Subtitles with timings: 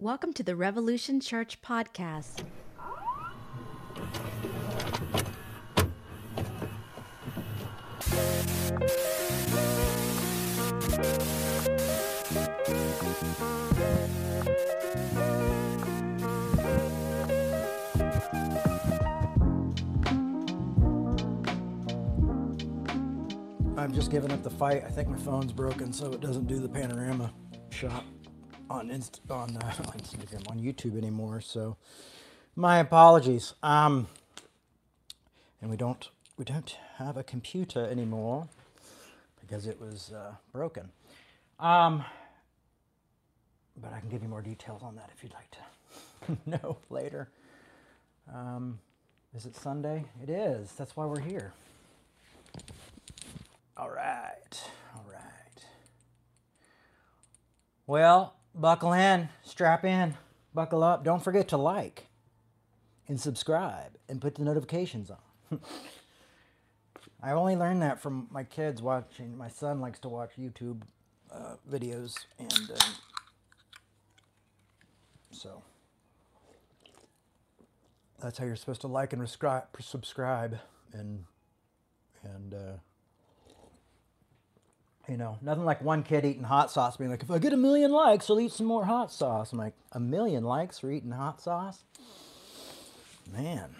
[0.00, 2.42] Welcome to the Revolution Church podcast.
[23.76, 24.82] I'm just giving up the fight.
[24.84, 27.32] I think my phone's broken, so it doesn't do the panorama
[27.70, 28.04] shot
[28.74, 31.40] on Inst- on, uh, on Instagram on YouTube anymore.
[31.40, 31.76] So
[32.56, 33.54] my apologies.
[33.62, 34.08] Um,
[35.60, 38.48] and we don't we don't have a computer anymore
[39.40, 40.90] because it was uh, broken.
[41.60, 42.04] Um,
[43.80, 47.28] but I can give you more details on that if you'd like to know later.
[48.32, 48.80] Um,
[49.34, 50.04] is it Sunday?
[50.22, 50.72] It is.
[50.72, 51.52] That's why we're here.
[53.76, 54.62] All right.
[54.94, 55.64] All right.
[57.86, 60.14] Well, buckle in, strap in,
[60.54, 61.04] buckle up.
[61.04, 62.06] Don't forget to like
[63.08, 65.60] and subscribe and put the notifications on.
[67.22, 69.36] I only learned that from my kids watching.
[69.36, 70.82] My son likes to watch YouTube
[71.32, 72.94] uh, videos, and um,
[75.30, 75.62] so
[78.22, 79.26] that's how you're supposed to like and
[79.80, 80.58] subscribe
[80.92, 81.24] and
[82.22, 82.54] and.
[82.54, 82.72] Uh,
[85.08, 87.56] you know, nothing like one kid eating hot sauce being like, if I get a
[87.56, 89.52] million likes, I'll eat some more hot sauce.
[89.52, 91.84] I'm like, a million likes for eating hot sauce?
[93.32, 93.76] Man.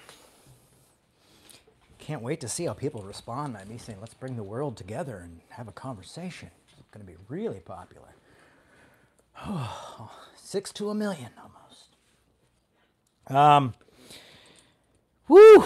[1.99, 5.17] Can't wait to see how people respond to me saying, let's bring the world together
[5.17, 6.51] and have a conversation.
[6.79, 8.15] It's going to be really popular.
[10.37, 11.97] Six to a million almost.
[13.29, 13.75] Um,
[15.27, 15.65] whew.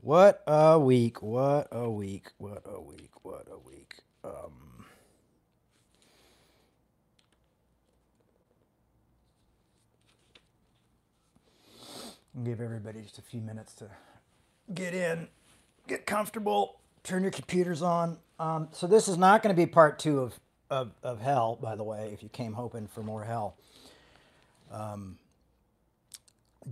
[0.00, 1.22] What a week.
[1.22, 2.28] What a week.
[2.38, 3.10] What a week.
[3.22, 3.94] What a week.
[4.22, 4.63] Um,
[12.42, 13.86] give everybody just a few minutes to
[14.72, 15.28] get in,
[15.86, 18.18] get comfortable, turn your computers on.
[18.38, 20.40] Um, so this is not going to be part two of,
[20.70, 23.56] of, of hell, by the way, if you came hoping for more hell.
[24.72, 25.18] Um,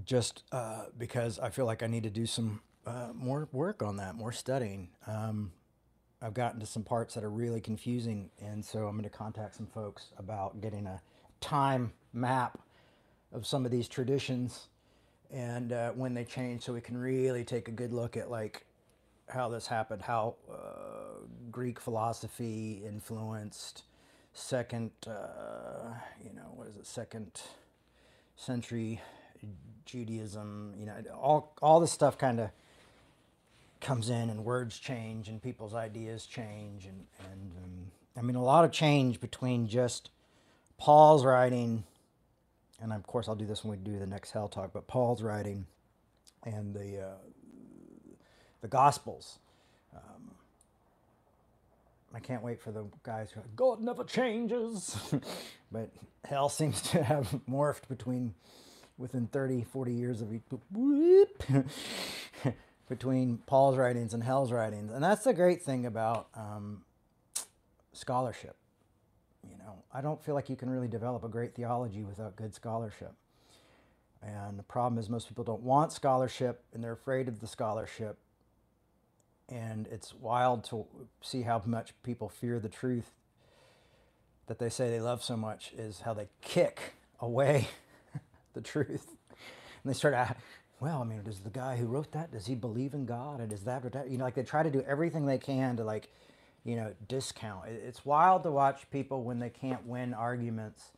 [0.04, 3.98] just uh, because I feel like I need to do some uh, more work on
[3.98, 4.88] that, more studying.
[5.06, 5.52] Um,
[6.20, 9.56] I've gotten to some parts that are really confusing, and so I'm going to contact
[9.56, 11.00] some folks about getting a
[11.40, 12.58] time map
[13.32, 14.68] of some of these traditions
[15.32, 18.64] and uh, when they change, so we can really take a good look at like
[19.28, 23.84] how this happened, how uh, Greek philosophy influenced
[24.34, 27.40] second, uh, you know, what is it, second
[28.36, 29.00] century
[29.84, 30.74] Judaism.
[30.78, 32.50] You know, all all this stuff kind of
[33.80, 38.44] comes in, and words change, and people's ideas change, and and um, I mean a
[38.44, 40.10] lot of change between just
[40.78, 41.84] Paul's writing
[42.82, 45.22] and of course I'll do this when we do the next hell talk, but Paul's
[45.22, 45.66] writing
[46.44, 47.14] and the uh,
[48.60, 49.38] the Gospels.
[49.94, 50.30] Um,
[52.14, 54.96] I can't wait for the guys who are like, God never changes,
[55.72, 55.90] but
[56.24, 58.34] hell seems to have morphed between
[58.98, 60.42] within 30, 40 years of each
[62.88, 66.82] between Paul's writings and hell's writings, and that's the great thing about um,
[67.92, 68.56] scholarship
[69.64, 73.12] know, I don't feel like you can really develop a great theology without good scholarship.
[74.22, 78.18] And the problem is most people don't want scholarship and they're afraid of the scholarship.
[79.48, 80.86] And it's wild to
[81.20, 83.10] see how much people fear the truth
[84.46, 87.68] that they say they love so much is how they kick away
[88.54, 89.16] the truth.
[89.82, 90.36] And they start out,
[90.80, 93.40] well, I mean, does the guy who wrote that, does he believe in God?
[93.40, 95.84] And is that, that, you know, like they try to do everything they can to
[95.84, 96.10] like
[96.64, 97.68] you know, discount.
[97.68, 100.90] It's wild to watch people when they can't win arguments.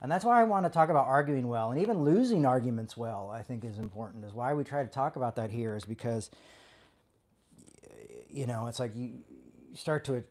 [0.00, 3.30] And that's why I want to talk about arguing well and even losing arguments well,
[3.32, 4.24] I think is important.
[4.24, 6.28] Is why we try to talk about that here is because,
[8.28, 9.20] you know, it's like you
[9.74, 10.24] start to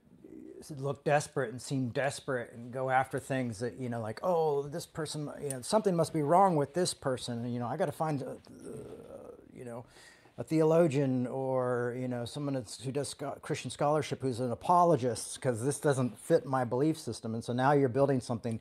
[0.77, 4.85] look desperate and seem desperate and go after things that, you know, like, oh, this
[4.85, 7.45] person, you know, something must be wrong with this person.
[7.45, 8.25] And, you know, I got to find, uh,
[9.53, 9.85] you know,
[10.41, 15.79] a theologian or you know someone who does Christian scholarship who's an apologist because this
[15.79, 18.59] doesn't fit my belief system, and so now you're building something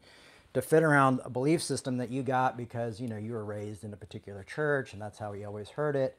[0.53, 3.83] to fit around a belief system that you got because you know you were raised
[3.83, 6.19] in a particular church and that's how you always heard it,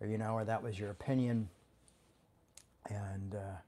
[0.00, 1.48] or you know, or that was your opinion,
[2.88, 3.34] and.
[3.36, 3.58] Uh,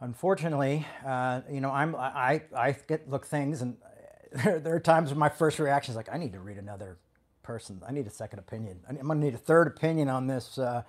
[0.00, 3.76] unfortunately, uh, you know, I'm I I get look things, and
[4.32, 6.96] there, there are times when my first reaction is like, I need to read another
[7.42, 7.80] person.
[7.86, 8.80] I need a second opinion.
[8.88, 10.82] I'm going to need a third opinion on this uh,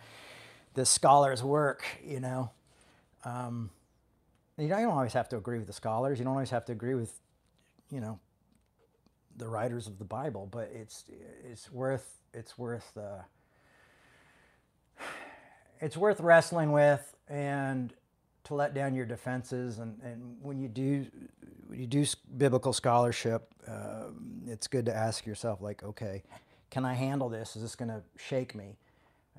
[0.74, 1.84] this scholar's work.
[2.06, 2.52] You know,
[3.26, 3.70] um,
[4.58, 6.20] you don't always have to agree with the scholars.
[6.20, 7.14] You don't always have to agree with,
[7.90, 8.20] you know,
[9.38, 11.06] the writers of the Bible, but it's
[11.44, 13.24] it's worth it's worth uh,
[15.82, 17.94] it's worth wrestling with and
[18.46, 21.06] to let down your defenses and, and when you do
[21.68, 22.06] when you do
[22.38, 24.06] biblical scholarship uh,
[24.48, 26.24] it's good to ask yourself like okay
[26.74, 27.56] can i handle this?
[27.56, 28.78] Is this going to shake me?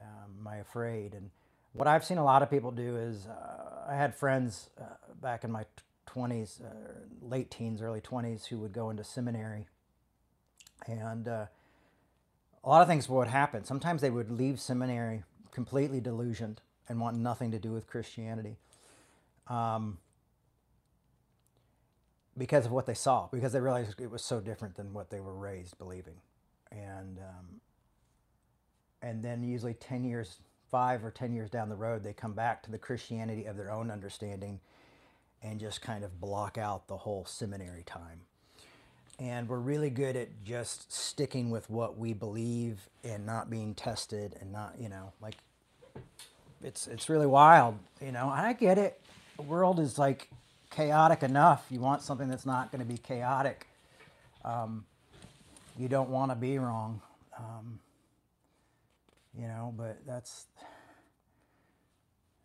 [0.01, 1.15] Um, am i afraid?
[1.15, 1.31] And
[1.73, 4.85] what i've seen a lot of people do is uh, i had friends uh,
[5.21, 5.65] back in my
[6.09, 6.67] 20s uh,
[7.21, 9.67] late teens early 20s who would go into seminary.
[10.87, 11.47] And uh,
[12.63, 13.65] a lot of things would happen.
[13.65, 18.59] Sometimes they would leave seminary completely delusioned and want nothing to do with christianity
[19.49, 19.99] um,
[22.39, 25.21] because of what they saw, because they realized it was so different than what they
[25.21, 26.15] were raised believing,
[26.75, 27.61] and um,
[29.03, 30.39] and then usually ten years,
[30.71, 33.71] five or ten years down the road, they come back to the Christianity of their
[33.71, 34.61] own understanding,
[35.43, 38.21] and just kind of block out the whole seminary time.
[39.19, 44.37] And we're really good at just sticking with what we believe and not being tested
[44.41, 45.37] and not, you know, like
[46.63, 48.29] it's it's really wild, you know.
[48.29, 49.01] I get it
[49.37, 50.29] the world is like
[50.71, 51.67] chaotic enough.
[51.71, 53.67] You want something that's not going to be chaotic.
[54.45, 54.85] Um,
[55.79, 57.01] you don't want to be wrong.
[57.39, 57.81] Um,
[59.37, 60.47] you know, but that's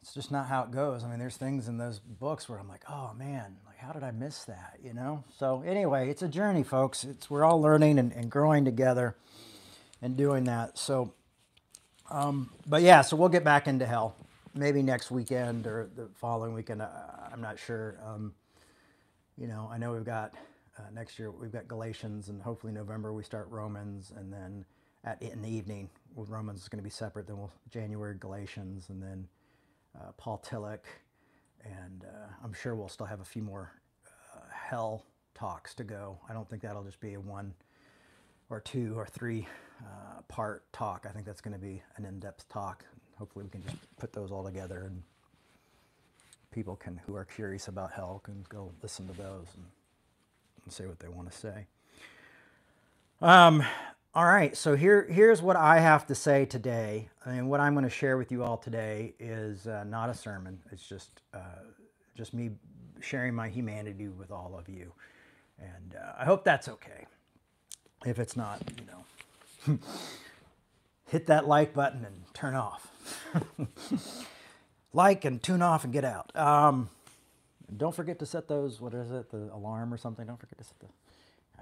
[0.02, 1.04] it's just not how it goes.
[1.04, 4.04] I mean, there's things in those books where I'm like, oh man, like how did
[4.04, 4.80] I miss that?
[4.84, 5.24] You know.
[5.38, 7.04] So anyway, it's a journey, folks.
[7.04, 9.16] It's we're all learning and, and growing together,
[10.02, 10.78] and doing that.
[10.78, 11.14] So,
[12.10, 14.16] um, but yeah, so we'll get back into hell
[14.56, 16.82] maybe next weekend or the following weekend.
[16.82, 16.88] Uh,
[17.32, 17.98] I'm not sure.
[18.06, 18.34] Um,
[19.38, 20.34] you know, I know we've got
[20.80, 24.66] uh, next year we've got Galatians, and hopefully November we start Romans, and then
[25.04, 27.28] at in the evening Romans is going to be separate.
[27.28, 29.28] Then we'll January Galatians, and then
[30.00, 30.86] uh, Paul Tillich,
[31.64, 33.72] and uh, I'm sure we'll still have a few more
[34.08, 35.06] uh, hell
[35.36, 36.18] talks to go.
[36.30, 37.54] I don't think that'll just be a one
[38.50, 39.48] or two or three
[39.82, 41.06] uh, part talk.
[41.08, 42.84] I think that's going to be an in-depth talk
[43.20, 45.04] hopefully we can just put those all together and
[46.52, 49.66] people can who are curious about hell can go listen to those and,
[50.64, 51.68] and say what they want to say.
[53.22, 53.64] Um,
[54.16, 57.84] all right, so here here's what I have to say today, and what I'm going
[57.84, 60.60] to share with you all today is uh, not a sermon.
[60.72, 61.64] It's just uh,
[62.16, 62.52] just me
[63.02, 64.92] sharing my humanity with all of you,
[65.60, 67.06] and uh, I hope that's okay.
[68.06, 69.80] If it's not, you know,
[71.08, 72.88] hit that like button and turn off.
[74.94, 76.36] like and tune off and get out.
[76.36, 76.90] Um,
[77.77, 80.25] don't forget to set those, what is it, the alarm or something.
[80.25, 80.88] Don't forget to set the,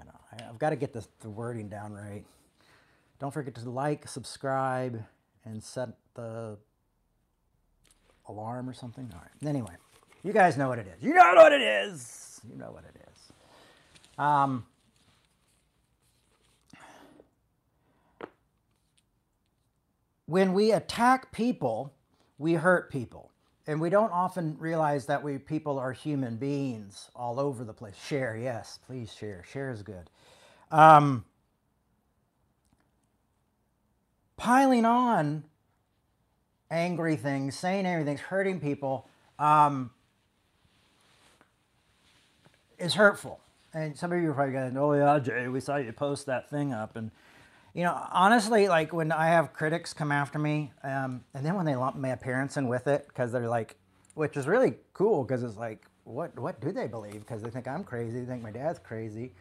[0.00, 2.24] I know, I, have got to get the, the wording down right.
[3.18, 5.02] Don't forget to like, subscribe,
[5.44, 6.56] and set the
[8.28, 9.10] alarm or something.
[9.12, 9.48] All right.
[9.48, 9.72] Anyway,
[10.22, 11.02] you guys know what it is.
[11.02, 12.40] You know what it is.
[12.48, 13.32] You know what it is.
[14.18, 14.66] Um,
[20.26, 21.92] when we attack people,
[22.38, 23.30] we hurt people.
[23.68, 27.96] And we don't often realize that we people are human beings all over the place.
[28.02, 29.44] Share, yes, please share.
[29.52, 30.10] Share is good.
[30.70, 31.26] Um,
[34.38, 35.44] piling on
[36.70, 39.06] angry things, saying angry things, hurting people
[39.38, 39.90] um,
[42.78, 43.40] is hurtful.
[43.74, 46.48] And some of you are probably going, "Oh yeah, Jay, we saw you post that
[46.48, 47.10] thing up," and
[47.78, 51.64] you know, honestly, like when I have critics come after me, um, and then when
[51.64, 53.76] they lump my appearance in with it, because they're like,
[54.14, 57.20] which is really cool, because it's like, what what do they believe?
[57.20, 59.32] Because they think I'm crazy, they think my dad's crazy,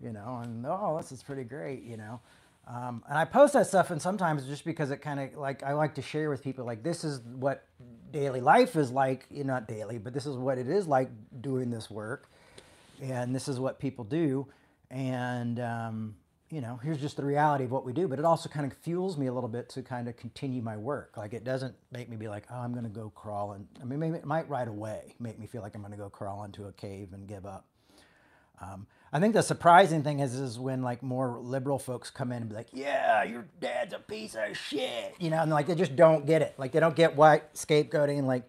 [0.00, 2.18] you know, and oh, this is pretty great, you know.
[2.66, 5.74] Um, and I post that stuff, and sometimes just because it kind of like I
[5.74, 7.64] like to share with people, like this is what
[8.10, 11.10] daily life is like, you know, not daily, but this is what it is like
[11.40, 12.28] doing this work,
[13.00, 14.48] and this is what people do,
[14.90, 16.16] and um,
[16.50, 18.76] you know, here's just the reality of what we do, but it also kind of
[18.78, 21.16] fuels me a little bit to kind of continue my work.
[21.16, 23.52] Like it doesn't make me be like, oh, I'm going to go crawl.
[23.52, 25.98] And I mean, maybe it might right away make me feel like I'm going to
[25.98, 27.66] go crawl into a cave and give up.
[28.60, 32.38] Um, I think the surprising thing is, is when like more liberal folks come in
[32.38, 35.74] and be like, yeah, your dad's a piece of shit, you know, and like they
[35.74, 36.54] just don't get it.
[36.58, 38.44] Like they don't get why scapegoating like,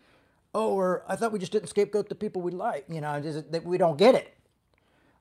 [0.56, 3.52] oh, or I thought we just didn't scapegoat the people we like, you know, just
[3.52, 4.34] that we don't get it.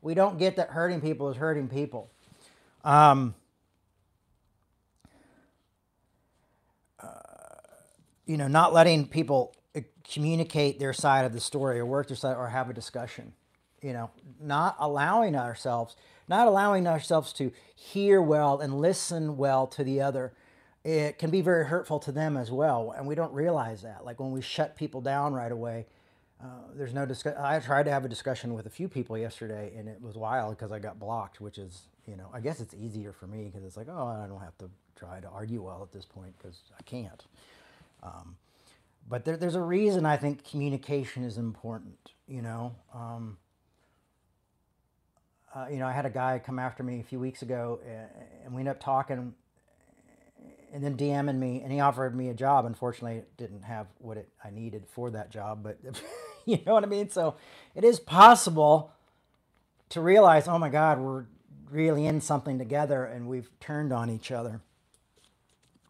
[0.00, 2.10] We don't get that hurting people is hurting people.
[2.84, 3.34] Um,
[7.02, 7.08] uh,
[8.26, 9.80] you know, not letting people uh,
[10.12, 13.32] communicate their side of the story or work their side or have a discussion.
[13.82, 15.96] You know, not allowing ourselves,
[16.28, 20.32] not allowing ourselves to hear well and listen well to the other.
[20.84, 24.04] It can be very hurtful to them as well, and we don't realize that.
[24.04, 25.86] Like when we shut people down right away,
[26.42, 27.40] uh, there's no discussion.
[27.40, 30.56] I tried to have a discussion with a few people yesterday, and it was wild
[30.56, 31.40] because I got blocked.
[31.40, 34.26] Which is, you know, I guess it's easier for me because it's like, oh, I
[34.26, 37.22] don't have to try to argue well at this point because I can't.
[38.02, 38.36] Um,
[39.08, 42.12] but there, there's a reason I think communication is important.
[42.26, 43.36] You know, um,
[45.54, 47.80] uh, you know, I had a guy come after me a few weeks ago,
[48.44, 49.34] and we ended up talking,
[50.72, 52.64] and then DMing me, and he offered me a job.
[52.64, 55.78] Unfortunately, it didn't have what it, I needed for that job, but
[56.46, 57.10] you know what I mean.
[57.10, 57.36] So,
[57.74, 58.92] it is possible
[59.90, 61.24] to realize, oh my God, we're
[61.70, 64.60] really in something together, and we've turned on each other.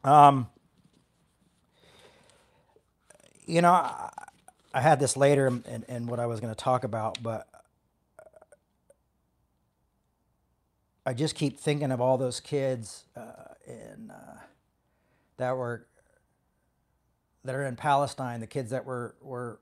[0.04, 0.49] Um,
[3.47, 4.11] you know, I,
[4.75, 7.49] I had this later in, in what I was going to talk about, but
[11.06, 14.40] I just keep thinking of all those kids uh, in uh,
[15.38, 15.87] that were
[17.44, 19.58] that are in Palestine, the kids that were were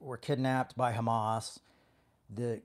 [0.00, 1.58] were kidnapped by Hamas,
[2.34, 2.62] the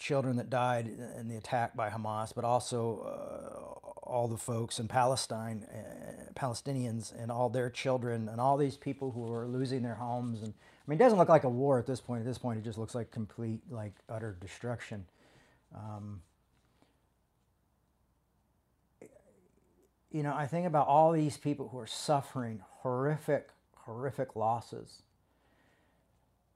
[0.00, 4.88] children that died in the attack by Hamas, but also uh, all the folks in
[4.88, 9.94] Palestine, uh, Palestinians, and all their children, and all these people who are losing their
[9.94, 10.42] homes.
[10.42, 12.20] And I mean, it doesn't look like a war at this point.
[12.20, 15.04] At this point, it just looks like complete, like utter destruction.
[15.74, 16.22] Um,
[20.10, 25.02] you know, I think about all these people who are suffering horrific, horrific losses.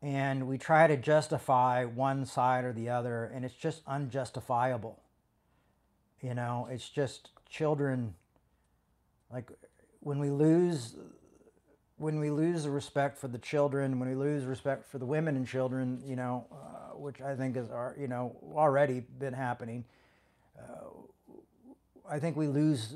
[0.05, 5.01] And we try to justify one side or the other, and it's just unjustifiable.
[6.21, 8.15] You know, it's just children,
[9.33, 9.51] like
[10.01, 10.95] when we lose
[11.97, 15.37] when we lose the respect for the children, when we lose respect for the women
[15.37, 19.85] and children, you know, uh, which I think is, are, you know, already been happening,
[20.59, 20.89] uh,
[22.11, 22.95] I think we lose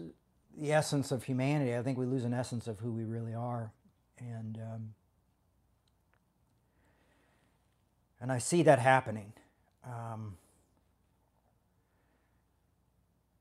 [0.59, 1.75] the essence of humanity.
[1.75, 3.73] I think we lose an essence of who we really are,
[4.19, 4.95] and um,
[8.21, 9.33] and I see that happening.
[9.85, 10.37] Um,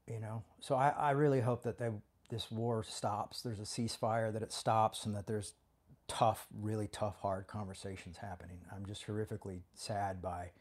[0.07, 1.89] you know, so I, I really hope that they,
[2.29, 3.41] this war stops.
[3.41, 5.53] There's a ceasefire, that it stops, and that there's
[6.07, 8.59] tough, really tough, hard conversations happening.
[8.73, 10.51] I'm just horrifically sad by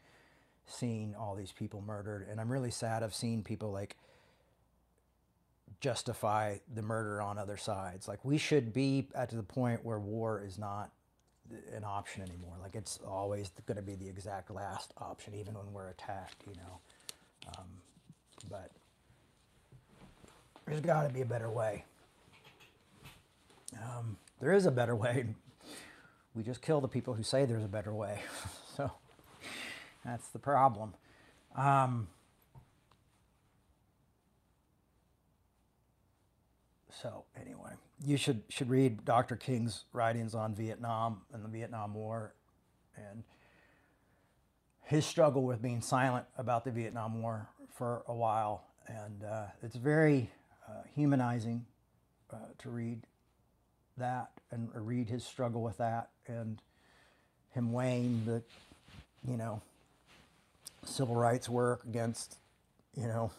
[0.65, 3.95] seeing all these people murdered, and I'm really sad of seeing people like
[5.79, 8.07] justify the murder on other sides.
[8.07, 10.91] Like we should be at the point where war is not
[11.75, 12.55] an option anymore.
[12.61, 16.43] Like it's always going to be the exact last option, even when we're attacked.
[16.47, 16.79] You know,
[17.57, 17.67] um,
[18.49, 18.71] but
[20.65, 21.85] there's got to be a better way.
[23.75, 25.25] Um, there is a better way.
[26.33, 28.21] We just kill the people who say there's a better way.
[28.75, 28.91] so
[30.05, 30.93] that's the problem.
[31.55, 32.07] Um,
[37.01, 37.73] So anyway,
[38.05, 39.35] you should should read Dr.
[39.35, 42.33] King's writings on Vietnam and the Vietnam War,
[42.95, 43.23] and
[44.83, 49.75] his struggle with being silent about the Vietnam War for a while, and uh, it's
[49.75, 50.29] very
[50.67, 51.65] uh, humanizing
[52.31, 53.01] uh, to read
[53.97, 56.61] that and read his struggle with that and
[57.51, 58.43] him weighing the,
[59.27, 59.61] you know,
[60.85, 62.37] civil rights work against,
[62.95, 63.31] you know,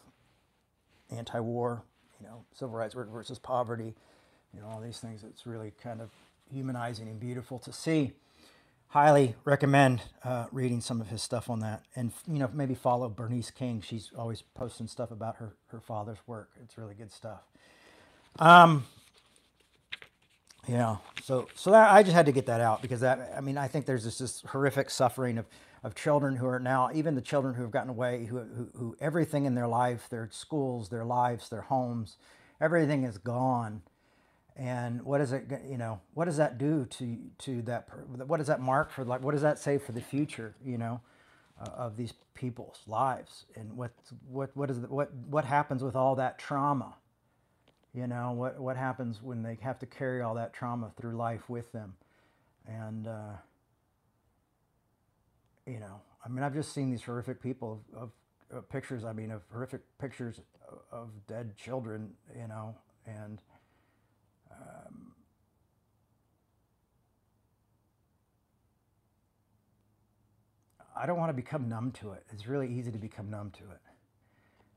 [1.10, 1.82] anti-war
[2.20, 3.94] you know, civil rights work versus poverty,
[4.54, 5.24] you know, all these things.
[5.24, 6.10] It's really kind of
[6.52, 8.12] humanizing and beautiful to see.
[8.88, 13.08] Highly recommend uh, reading some of his stuff on that, and you know, maybe follow
[13.10, 13.82] Bernice King.
[13.82, 16.50] She's always posting stuff about her her father's work.
[16.62, 17.40] It's really good stuff.
[18.38, 18.86] Um,
[20.66, 20.96] yeah.
[21.22, 23.68] So so that I just had to get that out because that I mean I
[23.68, 25.46] think there's this, this horrific suffering of
[25.82, 28.96] of children who are now, even the children who have gotten away, who, who, who
[29.00, 32.16] everything in their life, their schools, their lives, their homes,
[32.60, 33.82] everything is gone.
[34.58, 37.88] And what does it, you know, what does that do to, to that,
[38.26, 41.00] what does that mark for, like, what does that say for the future, you know,
[41.60, 43.44] uh, of these people's lives?
[43.54, 43.92] And what,
[44.28, 46.96] what, what is, the, what, what happens with all that trauma?
[47.94, 51.48] You know, what, what happens when they have to carry all that trauma through life
[51.48, 51.94] with them?
[52.66, 53.36] And, uh,
[55.66, 58.10] you know, I mean, I've just seen these horrific people of, of,
[58.50, 59.04] of pictures.
[59.04, 62.74] I mean, of horrific pictures of, of dead children, you know,
[63.06, 63.40] and
[70.98, 72.24] I don't want to become numb to it.
[72.32, 73.80] It's really easy to become numb to it.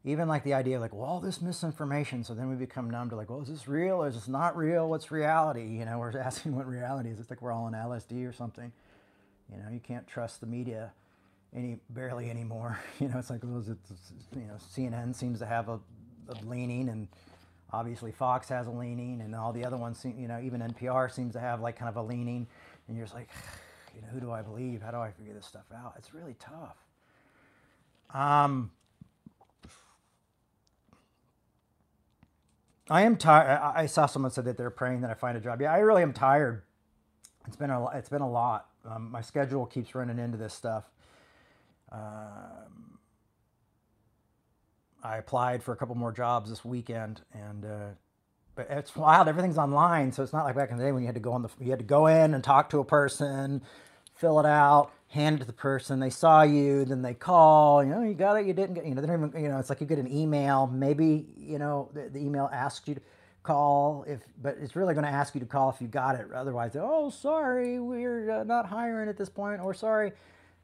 [0.04, 2.24] Even like the idea, of like, well, all this misinformation.
[2.24, 4.58] So then we become numb to like, well, is this real or is this not
[4.58, 4.90] real?
[4.90, 5.68] What's reality?
[5.68, 7.20] You know, we're asking what reality is.
[7.20, 8.72] It's like we're all on LSD or something.
[9.52, 10.92] You know, you can't trust the media
[11.56, 12.80] any barely anymore.
[13.00, 13.68] You know, it's like those.
[13.70, 13.92] It's,
[14.36, 15.80] you know, CNN seems to have a,
[16.30, 17.08] a, leaning, and
[17.74, 20.20] obviously Fox has a leaning, and all the other ones seem.
[20.20, 22.48] You know, even NPR seems to have like kind of a leaning,
[22.88, 23.30] and you're just like,
[23.96, 24.82] You know, who do I believe?
[24.82, 25.94] How do I figure this stuff out?
[25.98, 26.78] It's really tough.
[28.14, 28.72] Um,
[32.90, 33.60] I am tired.
[33.62, 35.62] I saw someone said that they're praying that I find a job.
[35.62, 36.64] Yeah, I really am tired.
[37.48, 38.68] It's been a it's been a lot.
[38.86, 40.86] Um, my schedule keeps running into this stuff.
[41.92, 42.98] Um,
[45.04, 47.88] I applied for a couple more jobs this weekend, and uh,
[48.56, 49.28] but it's wild.
[49.28, 51.34] Everything's online, so it's not like back in the day when you had to go
[51.34, 53.62] on the you had to go in and talk to a person,
[54.16, 56.00] fill it out, hand it to the person.
[56.00, 57.84] They saw you, then they call.
[57.84, 58.86] You know, you got it, you didn't get.
[58.86, 59.44] You know, they don't even.
[59.44, 60.68] You know, it's like you get an email.
[60.68, 63.02] Maybe you know the, the email asks you to
[63.44, 66.28] call if, but it's really going to ask you to call if you got it.
[66.34, 70.12] Otherwise, oh, sorry, we're uh, not hiring at this point, or sorry,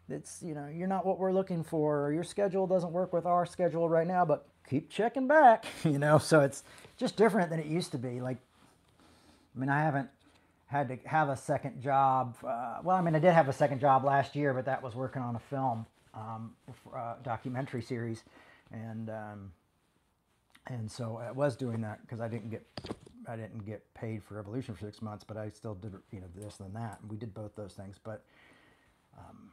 [0.09, 3.25] it's you know you're not what we're looking for, or your schedule doesn't work with
[3.25, 4.25] our schedule right now.
[4.25, 5.65] But keep checking back.
[5.83, 6.63] You know, so it's
[6.97, 8.19] just different than it used to be.
[8.21, 8.37] Like,
[9.55, 10.09] I mean, I haven't
[10.67, 12.35] had to have a second job.
[12.45, 14.95] Uh, well, I mean, I did have a second job last year, but that was
[14.95, 16.53] working on a film, um,
[16.93, 18.23] uh, documentary series,
[18.71, 19.51] and um,
[20.67, 22.65] and so I was doing that because I didn't get
[23.27, 26.27] I didn't get paid for Revolution for six months, but I still did you know
[26.35, 27.97] this and that, and we did both those things.
[28.03, 28.23] But
[29.17, 29.51] um,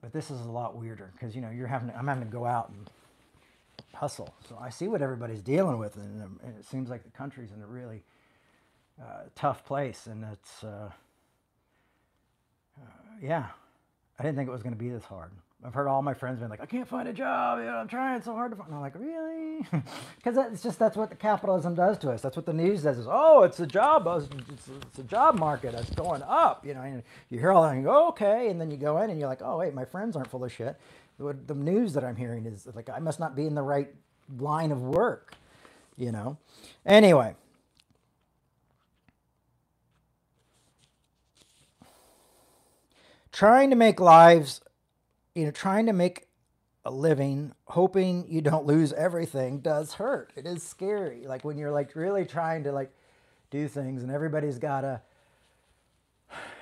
[0.00, 2.30] but this is a lot weirder because you know you're having to, I'm having to
[2.30, 2.90] go out and
[3.98, 4.32] hustle.
[4.48, 7.60] So I see what everybody's dealing with, and, and it seems like the country's in
[7.62, 8.02] a really
[9.00, 10.90] uh, tough place, and it's uh,
[12.80, 12.86] uh,
[13.20, 13.46] yeah.
[14.18, 15.30] I didn't think it was going to be this hard.
[15.64, 17.58] I've heard all my friends been like, I can't find a job.
[17.58, 18.68] You know, I'm trying so hard to find.
[18.68, 19.66] And I'm like, really?
[20.16, 22.20] Because it's just that's what the capitalism does to us.
[22.20, 25.74] That's what the news says is, oh, it's a job, it's, it's a job market.
[25.74, 26.64] It's going up.
[26.64, 28.98] You know, and you hear all that and you go, okay, and then you go
[28.98, 30.76] in and you're like, oh wait, my friends aren't full of shit.
[31.18, 33.88] What the news that I'm hearing is like I must not be in the right
[34.38, 35.34] line of work.
[35.96, 36.38] You know.
[36.86, 37.34] Anyway.
[43.30, 44.60] Trying to make lives
[45.38, 46.26] you know, trying to make
[46.84, 50.32] a living, hoping you don't lose everything does hurt.
[50.34, 51.28] It is scary.
[51.28, 52.90] Like when you're like really trying to like
[53.48, 55.00] do things and everybody's got a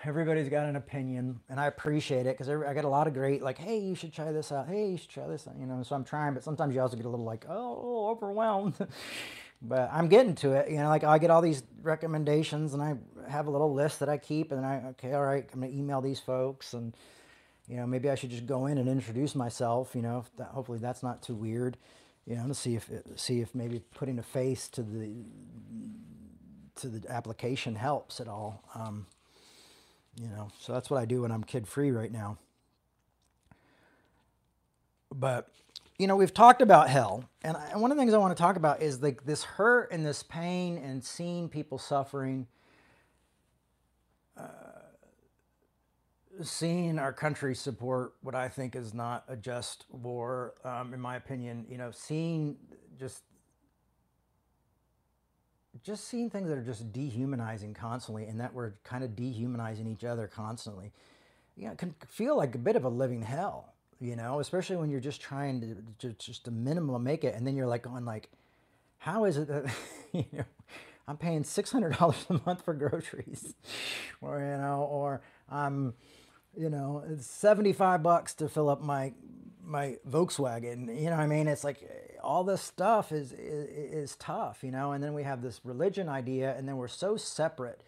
[0.05, 3.43] everybody's got an opinion and I appreciate it because I get a lot of great
[3.43, 4.69] like, hey, you should try this out.
[4.69, 5.55] Hey, you should try this out.
[5.59, 8.75] You know, so I'm trying, but sometimes you also get a little like, oh, overwhelmed.
[9.63, 10.71] but I'm getting to it.
[10.71, 12.97] You know, like I get all these recommendations and I
[13.29, 16.01] have a little list that I keep and I okay, all right, I'm gonna email
[16.01, 16.95] these folks and
[17.69, 19.95] you know, maybe I should just go in and introduce myself.
[19.95, 21.77] You know, that, hopefully that's not too weird.
[22.27, 25.25] You know, to see if see if maybe putting a face to the
[26.77, 28.63] to the application helps at all.
[28.75, 29.07] Um,
[30.21, 32.39] you know, so that's what I do when I'm kid free right now.
[35.15, 35.49] But
[35.99, 38.41] you know, we've talked about hell, and, I, one of the things I want to
[38.41, 42.47] talk about is like this hurt and this pain and seeing people suffering.
[44.37, 44.43] Uh,
[46.43, 51.17] seeing our country support what I think is not a just war, um, in my
[51.17, 52.57] opinion, you know, seeing
[52.99, 53.23] just
[55.83, 60.05] just seeing things that are just dehumanizing constantly, and that we're kind of dehumanizing each
[60.05, 60.93] other constantly,
[61.57, 64.91] you know, can feel like a bit of a living hell, you know, especially when
[64.91, 68.05] you're just trying to, to just a minimum make it, and then you're like going
[68.05, 68.31] like,
[68.99, 69.65] how is it that
[70.13, 70.45] you know
[71.09, 73.55] I'm paying six hundred dollars a month for groceries,
[74.21, 75.95] or you know, or I'm
[76.57, 79.13] you know, it's 75 bucks to fill up my
[79.63, 81.01] my Volkswagen.
[81.01, 81.49] You know I mean?
[81.49, 81.83] It's like
[82.27, 83.69] all this stuff is, is,
[84.11, 84.93] is tough, you know.
[84.93, 87.83] And then we have this religion idea, and then we're so separate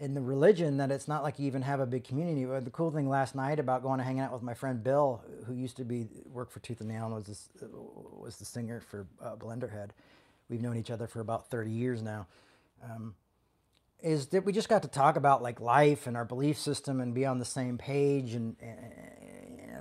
[0.00, 2.44] in the religion that it's not like you even have a big community.
[2.44, 5.22] But the cool thing last night about going to hang out with my friend Bill,
[5.46, 7.48] who used to be work for Tooth and Nail and was this,
[8.18, 9.90] was the singer for uh, Blenderhead.
[10.48, 12.26] We've known each other for about 30 years now.
[12.82, 13.14] Um,
[14.02, 17.14] is that we just got to talk about like life and our belief system and
[17.14, 18.78] be on the same page and, and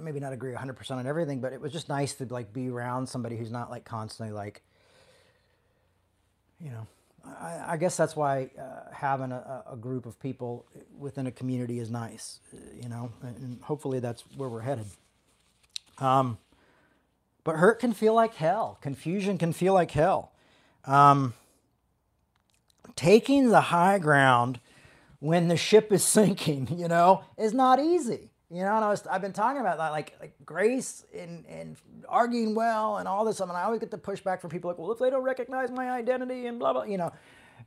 [0.02, 3.08] maybe not agree 100% on everything but it was just nice to like be around
[3.08, 4.62] somebody who's not like constantly like
[6.60, 6.88] you know
[7.26, 10.66] I, I guess that's why uh, having a, a, group of people
[10.98, 12.40] within a community is nice,
[12.82, 14.88] you know, and hopefully that's where we're headed.
[16.00, 16.38] Um,
[17.44, 18.78] but hurt can feel like hell.
[18.82, 20.34] Confusion can feel like hell.
[20.86, 21.34] Um,
[22.96, 24.60] taking the high ground
[25.20, 28.32] when the ship is sinking, you know, is not easy.
[28.54, 31.76] You know, and I was, I've been talking about that, like, like grace and, and
[32.08, 33.42] arguing well and all this.
[33.42, 35.72] I mean, I always get the pushback from people like, well, if they don't recognize
[35.72, 37.12] my identity and blah, blah, you know.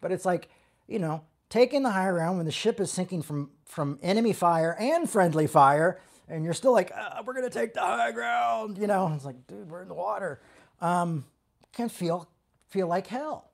[0.00, 0.48] But it's like,
[0.86, 4.76] you know, taking the high ground when the ship is sinking from, from enemy fire
[4.78, 8.86] and friendly fire, and you're still like, uh, we're to take the high ground, you
[8.86, 9.12] know.
[9.12, 10.40] It's like, dude, we're in the water.
[10.80, 11.24] Um,
[11.72, 12.28] can feel,
[12.68, 13.50] feel like hell.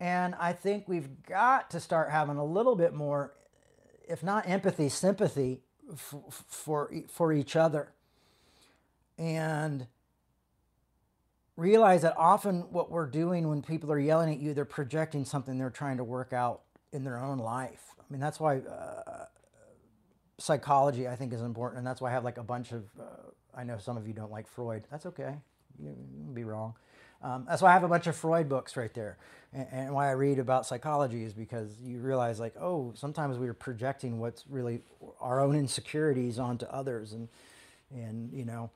[0.00, 3.32] And I think we've got to start having a little bit more,
[4.08, 5.62] if not empathy, sympathy
[5.96, 7.92] for for each other.
[9.18, 9.86] And
[11.56, 15.58] realize that often what we're doing when people are yelling at you they're projecting something
[15.58, 17.94] they're trying to work out in their own life.
[17.98, 19.26] I mean that's why uh,
[20.38, 23.04] psychology i think is important and that's why i have like a bunch of uh,
[23.56, 24.84] i know some of you don't like freud.
[24.90, 25.34] That's okay.
[25.80, 26.74] You, you can be wrong
[27.22, 29.18] um, that's why I have a bunch of Freud books right there.
[29.52, 33.48] And, and, why I read about psychology is because you realize, like, oh, sometimes we
[33.48, 34.82] are projecting what's really
[35.20, 37.12] our own insecurities onto others.
[37.12, 37.28] And,
[37.90, 38.70] and you know,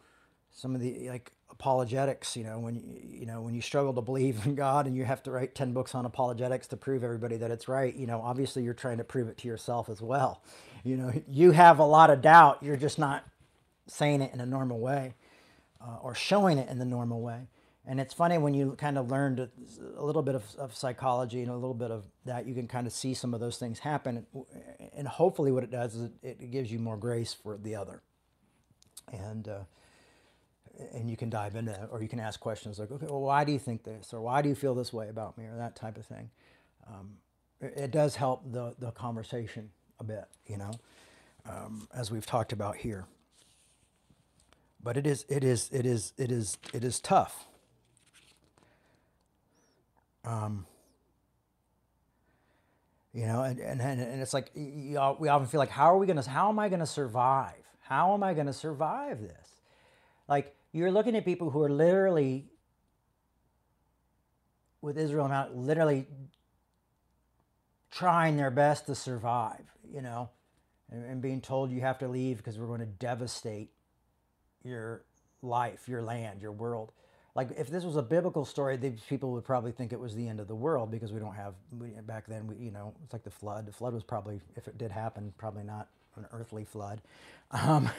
[0.50, 4.00] some of the, like, apologetics, you know, when you, you know, when you struggle to
[4.00, 7.36] believe in God and you have to write 10 books on apologetics to prove everybody
[7.36, 10.42] that it's right, you know, obviously you're trying to prove it to yourself as well.
[10.82, 12.58] You know, you have a lot of doubt.
[12.62, 13.24] You're just not
[13.86, 15.14] saying it in a normal way
[15.80, 17.46] uh, or showing it in the normal way.
[17.84, 21.50] And it's funny when you kind of learned a little bit of, of, psychology and
[21.50, 24.24] a little bit of that, you can kind of see some of those things happen.
[24.96, 28.02] And hopefully, what it does is it, it gives you more grace for the other.
[29.12, 29.58] And, uh,
[30.92, 33.42] and you can dive into it, or you can ask questions like, okay, well, why
[33.42, 34.14] do you think this?
[34.14, 35.46] Or why do you feel this way about me?
[35.46, 36.30] Or that type of thing.
[36.86, 37.14] Um,
[37.60, 40.70] it, it, does help the, the conversation a bit, you know,
[41.50, 43.06] um, as we've talked about here.
[44.80, 47.46] But it is, it is, it is, it is, it is tough
[50.24, 50.66] um,
[53.12, 55.98] you know, and, and, and it's like you know, we often feel like, how are
[55.98, 57.54] we going to, how am I going to survive?
[57.80, 59.56] How am I going to survive this?
[60.28, 62.46] Like you're looking at people who are literally,
[64.80, 66.06] with Israel now, literally
[67.90, 70.30] trying their best to survive, you know,
[70.90, 73.70] and, and being told you have to leave because we're going to devastate
[74.64, 75.04] your
[75.42, 76.92] life, your land, your world
[77.34, 80.28] like if this was a biblical story, these people would probably think it was the
[80.28, 82.46] end of the world because we don't have we, back then.
[82.46, 83.66] We, you know, it's like the flood.
[83.66, 87.00] The flood was probably, if it did happen, probably not an earthly flood.
[87.54, 87.90] Um,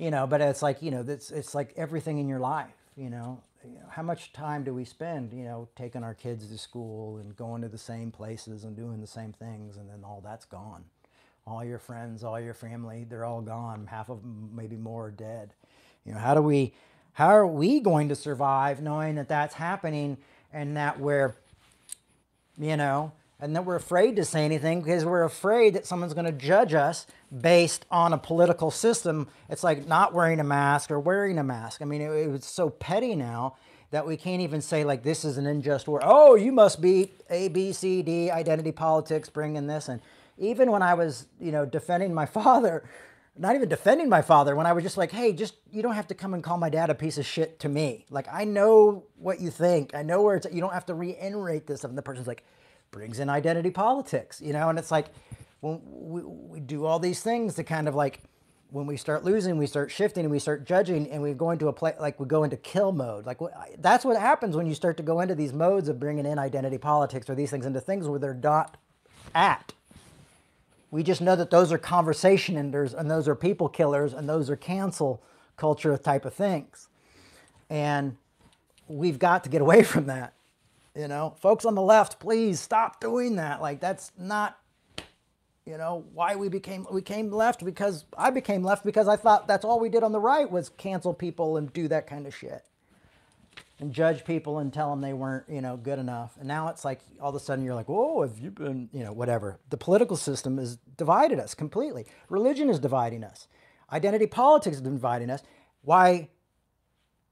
[0.00, 2.74] you know, but it's like you know, it's it's like everything in your life.
[2.96, 5.32] You know, you know, how much time do we spend?
[5.32, 9.00] You know, taking our kids to school and going to the same places and doing
[9.00, 10.82] the same things, and then all that's gone.
[11.46, 13.86] All your friends, all your family, they're all gone.
[13.86, 15.54] Half of them, maybe more, are dead.
[16.04, 16.72] You know, how do we
[17.14, 20.16] how are we going to survive knowing that that's happening
[20.52, 21.34] and that we're,
[22.58, 26.26] you know, and that we're afraid to say anything because we're afraid that someone's going
[26.26, 27.06] to judge us
[27.40, 29.28] based on a political system.
[29.48, 31.80] It's like not wearing a mask or wearing a mask.
[31.80, 33.56] I mean, it, it's so petty now
[33.90, 36.00] that we can't even say like this is an unjust war.
[36.02, 40.00] Oh, you must be A, B, C, D, identity politics, bringing this and
[40.40, 42.82] even when I was, you know, defending my father,
[43.36, 46.08] not even defending my father when I was just like, hey, just you don't have
[46.08, 48.06] to come and call my dad a piece of shit to me.
[48.10, 49.94] Like I know what you think.
[49.94, 50.52] I know where it's at.
[50.52, 52.44] you don't have to reiterate this And the person's like,
[52.90, 55.06] brings in identity politics, you know, and it's like
[55.60, 58.20] when we, we do all these things to kind of like
[58.70, 61.68] when we start losing, we start shifting and we start judging and we go into
[61.68, 63.26] a play like we go into kill mode.
[63.26, 63.38] Like
[63.78, 66.78] that's what happens when you start to go into these modes of bringing in identity
[66.78, 68.76] politics or these things into things where they're not
[69.34, 69.72] at.
[70.90, 74.50] We just know that those are conversation enders and those are people killers and those
[74.50, 75.22] are cancel
[75.56, 76.88] culture type of things.
[77.68, 78.16] And
[78.88, 80.34] we've got to get away from that.
[80.96, 83.62] You know, folks on the left, please stop doing that.
[83.62, 84.58] Like that's not
[85.66, 89.46] you know why we became we came left because I became left because I thought
[89.46, 92.34] that's all we did on the right was cancel people and do that kind of
[92.34, 92.64] shit
[93.80, 96.36] and judge people and tell them they weren't, you know, good enough.
[96.38, 99.02] And now it's like all of a sudden you're like, whoa, have you been, you
[99.02, 99.58] know, whatever.
[99.70, 102.06] The political system has divided us completely.
[102.28, 103.48] Religion is dividing us.
[103.92, 105.42] Identity politics is dividing us.
[105.82, 106.28] Why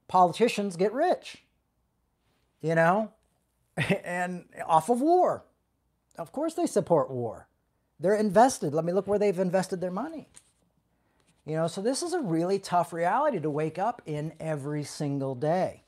[0.09, 1.45] politicians get rich,
[2.61, 3.13] you know,
[4.05, 5.45] and off of war.
[6.17, 7.47] Of course they support war.
[8.01, 8.75] They're invested.
[8.75, 10.29] Let me look where they've invested their money.
[11.45, 15.35] You know, so this is a really tough reality to wake up in every single
[15.35, 15.85] day.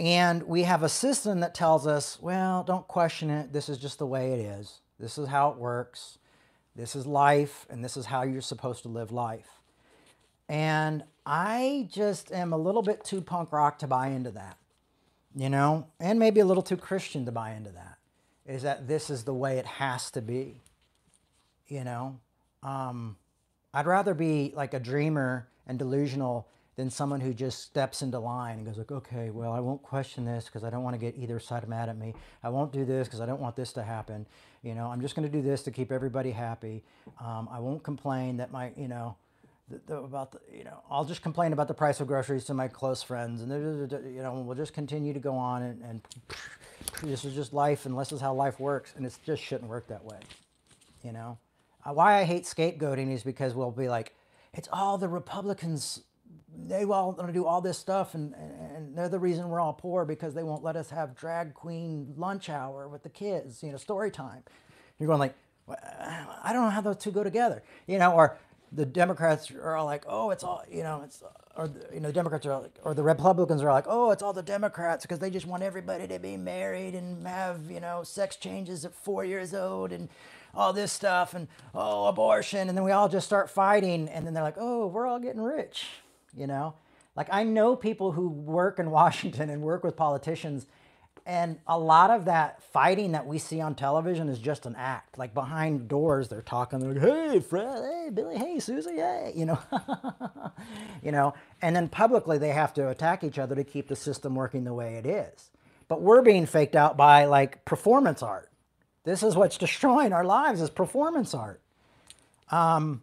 [0.00, 3.52] And we have a system that tells us, well, don't question it.
[3.52, 4.80] This is just the way it is.
[5.00, 6.18] This is how it works.
[6.76, 9.48] This is life, and this is how you're supposed to live life.
[10.48, 14.56] And I just am a little bit too punk rock to buy into that,
[15.34, 17.98] you know, and maybe a little too Christian to buy into that.
[18.46, 20.62] Is that this is the way it has to be,
[21.66, 22.18] you know?
[22.62, 23.16] Um,
[23.74, 28.58] I'd rather be like a dreamer and delusional than someone who just steps into line
[28.58, 31.16] and goes like, okay, well, I won't question this because I don't want to get
[31.18, 32.14] either side mad at me.
[32.44, 34.26] I won't do this because I don't want this to happen.
[34.62, 36.84] You know, I'm just going to do this to keep everybody happy.
[37.20, 39.16] Um, I won't complain that my, you know,
[39.68, 42.54] the, the, about the, you know, I'll just complain about the price of groceries to
[42.54, 46.00] my close friends, and you know, we'll just continue to go on, and, and
[47.02, 49.88] this is just life, and this is how life works, and it just shouldn't work
[49.88, 50.18] that way,
[51.02, 51.38] you know.
[51.84, 54.14] Uh, why I hate scapegoating is because we'll be like,
[54.54, 56.02] it's all the Republicans.
[56.66, 59.72] They all want to do all this stuff, and, and they're the reason we're all
[59.72, 63.70] poor because they won't let us have drag queen lunch hour with the kids, you
[63.70, 64.42] know, story time.
[64.98, 65.34] You're going like,
[65.68, 68.38] I don't know how those two go together, you know, or
[68.72, 71.22] the Democrats are all like, oh, it's all, you know, it's,
[71.56, 74.32] or, you know, the Democrats are like, or the Republicans are like, oh, it's all
[74.32, 78.36] the Democrats because they just want everybody to be married and have, you know, sex
[78.36, 80.08] changes at four years old and
[80.54, 82.68] all this stuff and, oh, abortion.
[82.68, 84.08] And then we all just start fighting.
[84.08, 85.86] And then they're like, oh, we're all getting rich,
[86.36, 86.74] you know?
[87.16, 90.66] Like, I know people who work in Washington and work with politicians
[91.28, 95.18] and a lot of that fighting that we see on television is just an act.
[95.18, 96.78] Like behind doors, they're talking.
[96.78, 97.84] They're like, "Hey, Fred.
[97.84, 98.38] Hey, Billy.
[98.38, 98.96] Hey, Susie.
[98.96, 99.58] Hey," you know,
[101.02, 101.34] you know.
[101.60, 104.72] And then publicly, they have to attack each other to keep the system working the
[104.72, 105.50] way it is.
[105.86, 108.48] But we're being faked out by like performance art.
[109.04, 111.60] This is what's destroying our lives is performance art.
[112.50, 113.02] Um,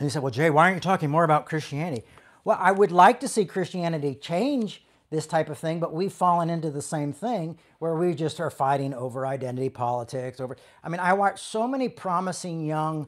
[0.00, 2.02] and he said, "Well, Jay, why aren't you talking more about Christianity?"
[2.50, 6.50] Well, I would like to see Christianity change this type of thing, but we've fallen
[6.50, 10.40] into the same thing where we just are fighting over identity politics.
[10.40, 13.06] Over, I mean, I watch so many promising young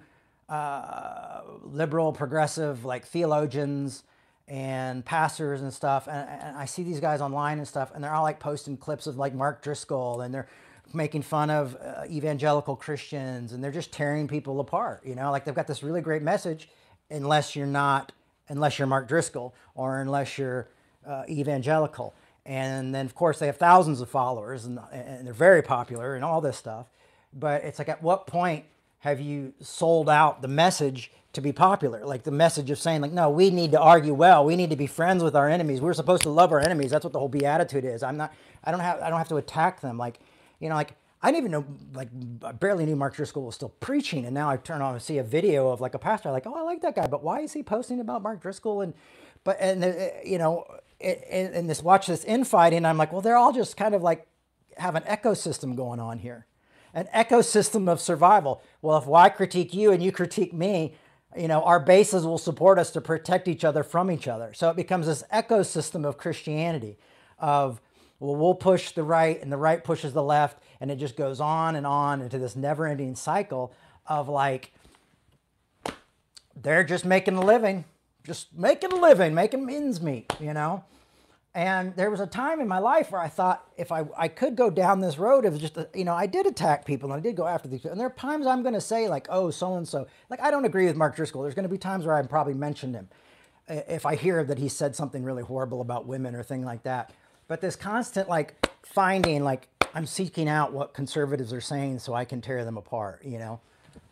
[0.48, 4.04] uh, liberal, progressive, like theologians
[4.46, 8.14] and pastors and stuff, and, and I see these guys online and stuff, and they're
[8.14, 10.46] all like posting clips of like Mark Driscoll, and they're
[10.94, 15.04] making fun of uh, evangelical Christians, and they're just tearing people apart.
[15.04, 16.68] You know, like they've got this really great message,
[17.10, 18.12] unless you're not,
[18.48, 20.68] unless you're Mark Driscoll, or unless you're
[21.06, 22.14] uh, evangelical.
[22.44, 26.24] And then, of course, they have thousands of followers and, and they're very popular and
[26.24, 26.86] all this stuff.
[27.32, 28.64] But it's like, at what point
[29.00, 32.04] have you sold out the message to be popular?
[32.04, 34.44] Like the message of saying, like, no, we need to argue well.
[34.44, 35.80] We need to be friends with our enemies.
[35.80, 36.90] We're supposed to love our enemies.
[36.90, 38.02] That's what the whole beatitude is.
[38.02, 38.32] I'm not.
[38.64, 39.00] I don't have.
[39.00, 39.96] I don't have to attack them.
[39.96, 40.18] Like,
[40.60, 41.64] you know, like I didn't even know.
[41.94, 42.08] Like,
[42.44, 45.18] I barely knew Mark Driscoll was still preaching, and now I turn on and see
[45.18, 46.30] a video of like a pastor.
[46.32, 48.80] Like, oh, I like that guy, but why is he posting about Mark Driscoll?
[48.80, 48.94] And
[49.44, 49.92] but and uh,
[50.24, 50.66] you know,
[51.00, 54.26] in this watch this infighting, I'm like, well, they're all just kind of like
[54.78, 56.46] have an ecosystem going on here,
[56.92, 58.62] an ecosystem of survival.
[58.80, 60.94] Well, if I critique you and you critique me,
[61.36, 64.52] you know, our bases will support us to protect each other from each other.
[64.54, 66.98] So it becomes this ecosystem of Christianity,
[67.38, 67.80] of
[68.22, 71.40] well, we'll push the right and the right pushes the left, and it just goes
[71.40, 73.72] on and on into this never-ending cycle
[74.06, 74.72] of like
[76.54, 77.84] they're just making a living,
[78.24, 80.84] just making a living, making ends meet, you know.
[81.54, 84.56] And there was a time in my life where I thought if I, I could
[84.56, 87.22] go down this road, it was just, you know, I did attack people and I
[87.22, 87.80] did go after these.
[87.80, 87.90] People.
[87.90, 90.06] And there are times I'm going to say, like, oh, so and so.
[90.30, 91.42] Like, I don't agree with Mark Driscoll.
[91.42, 93.08] There's going to be times where I probably mentioned him
[93.68, 96.84] eh, if I hear that he said something really horrible about women or thing like
[96.84, 97.12] that.
[97.48, 102.24] But this constant, like, finding, like, I'm seeking out what conservatives are saying so I
[102.24, 103.60] can tear them apart, you know?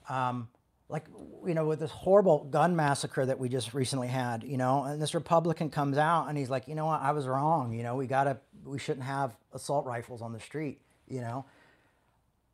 [0.08, 0.48] Um,
[0.90, 1.04] like
[1.46, 5.00] you know with this horrible gun massacre that we just recently had you know and
[5.00, 7.00] this republican comes out and he's like you know what?
[7.00, 7.94] I was wrong you know?
[7.94, 11.44] We gotta we shouldn't have assault rifles on the street you know?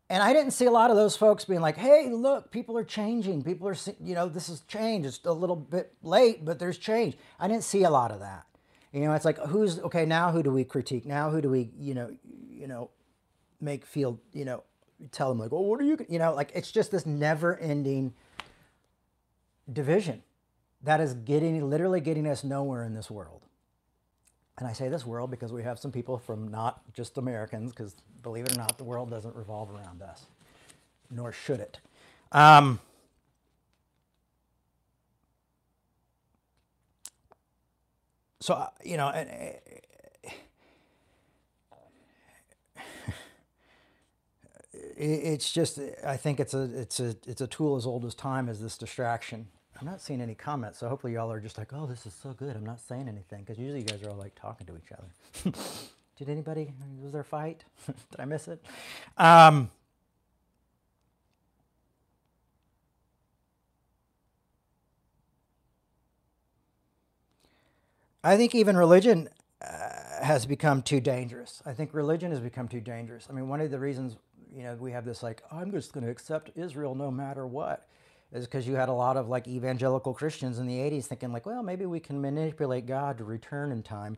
[0.08, 2.84] And i didn't see a lot of those folks being like hey look people are
[2.84, 3.42] changing.
[3.42, 7.16] People are you know this is change it's a little bit late but there's change.
[7.40, 8.44] I didn't see a lot of that
[8.92, 11.70] you know it's like who's okay now who do we critique now who do we
[11.78, 12.14] you know
[12.50, 12.90] you know
[13.60, 14.62] make feel you know
[15.12, 18.14] tell them like oh what are you you know like it's just this never ending
[19.72, 20.22] division
[20.86, 23.42] that is getting literally getting us nowhere in this world.
[24.58, 27.94] And I say this world because we have some people from not just Americans, because
[28.22, 30.26] believe it or not, the world doesn't revolve around us,
[31.10, 31.78] nor should it.
[32.32, 32.80] Um,
[38.46, 39.12] so uh, you know,
[44.96, 48.48] it's just I think it's a it's a it's a tool as old as time
[48.48, 49.48] as this distraction
[49.80, 52.32] I'm not seeing any comments, so hopefully y'all are just like, oh, this is so
[52.32, 52.56] good.
[52.56, 55.56] I'm not saying anything because usually you guys are all like talking to each other.
[56.18, 57.64] Did anybody, was there a fight?
[57.86, 58.64] Did I miss it?
[59.18, 59.70] Um,
[68.26, 69.28] I think even religion
[69.62, 69.66] uh,
[70.20, 71.62] has become too dangerous.
[71.64, 73.28] I think religion has become too dangerous.
[73.30, 74.16] I mean, one of the reasons,
[74.52, 77.46] you know, we have this like, oh, I'm just going to accept Israel no matter
[77.46, 77.86] what
[78.32, 81.46] is because you had a lot of like evangelical Christians in the 80s thinking like,
[81.46, 84.16] well, maybe we can manipulate God to return in time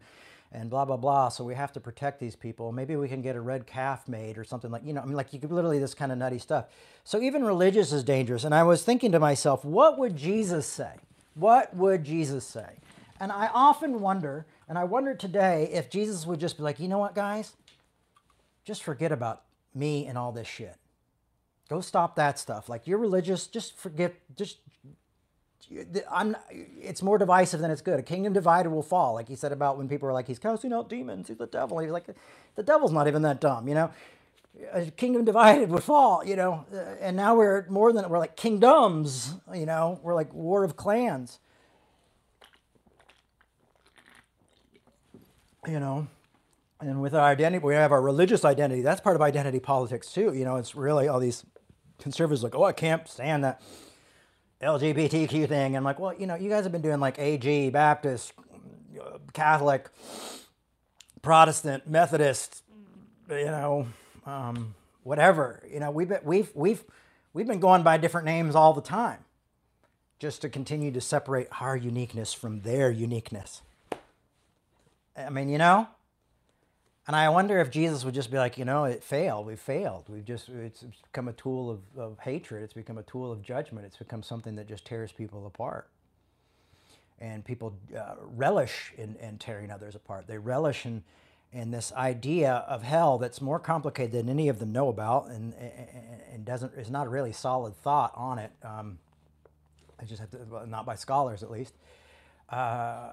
[0.53, 1.29] and blah, blah, blah.
[1.29, 2.73] So we have to protect these people.
[2.73, 5.17] Maybe we can get a red calf made or something like, you know, I mean,
[5.17, 6.65] like you could literally this kind of nutty stuff.
[7.05, 8.45] So even religious is dangerous.
[8.45, 10.95] And I was thinking to myself, what would Jesus say?
[11.35, 12.79] What would Jesus say?
[13.21, 16.89] And I often wonder, and I wonder today if Jesus would just be like, you
[16.89, 17.53] know what, guys?
[18.65, 19.43] Just forget about
[19.75, 20.77] me and all this shit.
[21.69, 22.69] Go stop that stuff.
[22.69, 24.15] Like you're religious, just forget.
[24.37, 24.59] Just
[26.11, 26.37] I'm.
[26.51, 27.99] It's more divisive than it's good.
[27.99, 29.15] A kingdom divided will fall.
[29.15, 31.29] Like he said about when people were like, he's casting out demons.
[31.29, 31.79] He's the devil.
[31.79, 32.07] He's like,
[32.57, 33.69] the devil's not even that dumb.
[33.69, 33.91] You know,
[34.73, 36.25] a kingdom divided would fall.
[36.25, 39.35] You know, uh, and now we're more than we're like kingdoms.
[39.55, 41.39] You know, we're like war of clans.
[45.67, 46.07] You know,
[46.81, 48.83] and with our identity, we have our religious identity.
[48.83, 50.33] That's part of identity politics too.
[50.33, 51.45] You know, it's really all these
[51.99, 53.61] conservatives like, oh, I can't stand that
[54.63, 55.67] LGBTQ thing.
[55.67, 58.33] And I'm like, well, you know, you guys have been doing like AG, Baptist,
[59.33, 59.89] Catholic,
[61.23, 62.63] Protestant, Methodist,
[63.29, 63.89] you know,
[64.27, 65.63] um, whatever.
[65.71, 66.85] You know, we've been, we've we've
[67.33, 69.19] we've been going by different names all the time,
[70.19, 73.63] just to continue to separate our uniqueness from their uniqueness.
[75.27, 75.89] I mean, you know,
[77.09, 79.47] and I wonder if Jesus would just be like, you know, it failed.
[79.47, 80.05] We failed.
[80.11, 82.63] We've just, it's become a tool of, of hatred.
[82.63, 83.87] It's become a tool of judgment.
[83.87, 85.89] It's become something that just tears people apart.
[87.19, 90.27] And people uh, relish in, in tearing others apart.
[90.27, 91.03] They relish in,
[91.51, 95.55] in this idea of hell that's more complicated than any of them know about and,
[96.35, 98.53] and doesn't, is not a really solid thought on it.
[98.63, 98.99] Um,
[99.99, 101.73] I just have to, not by scholars at least.
[102.51, 103.09] Uh,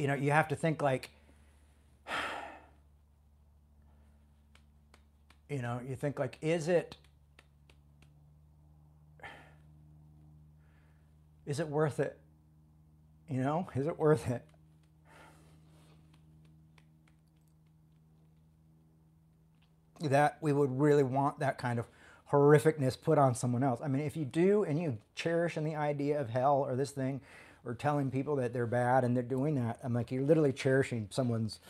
[0.00, 1.10] you know, you have to think like,
[5.50, 6.96] you know, you think like, is it,
[11.44, 12.16] is it worth it?
[13.28, 14.42] You know, is it worth it?
[20.00, 21.84] That we would really want that kind of
[22.32, 23.80] horrificness put on someone else.
[23.84, 26.92] I mean, if you do and you cherish in the idea of hell or this
[26.92, 27.20] thing,
[27.64, 31.08] or telling people that they're bad and they're doing that, I'm like, you're literally cherishing
[31.10, 31.60] someone's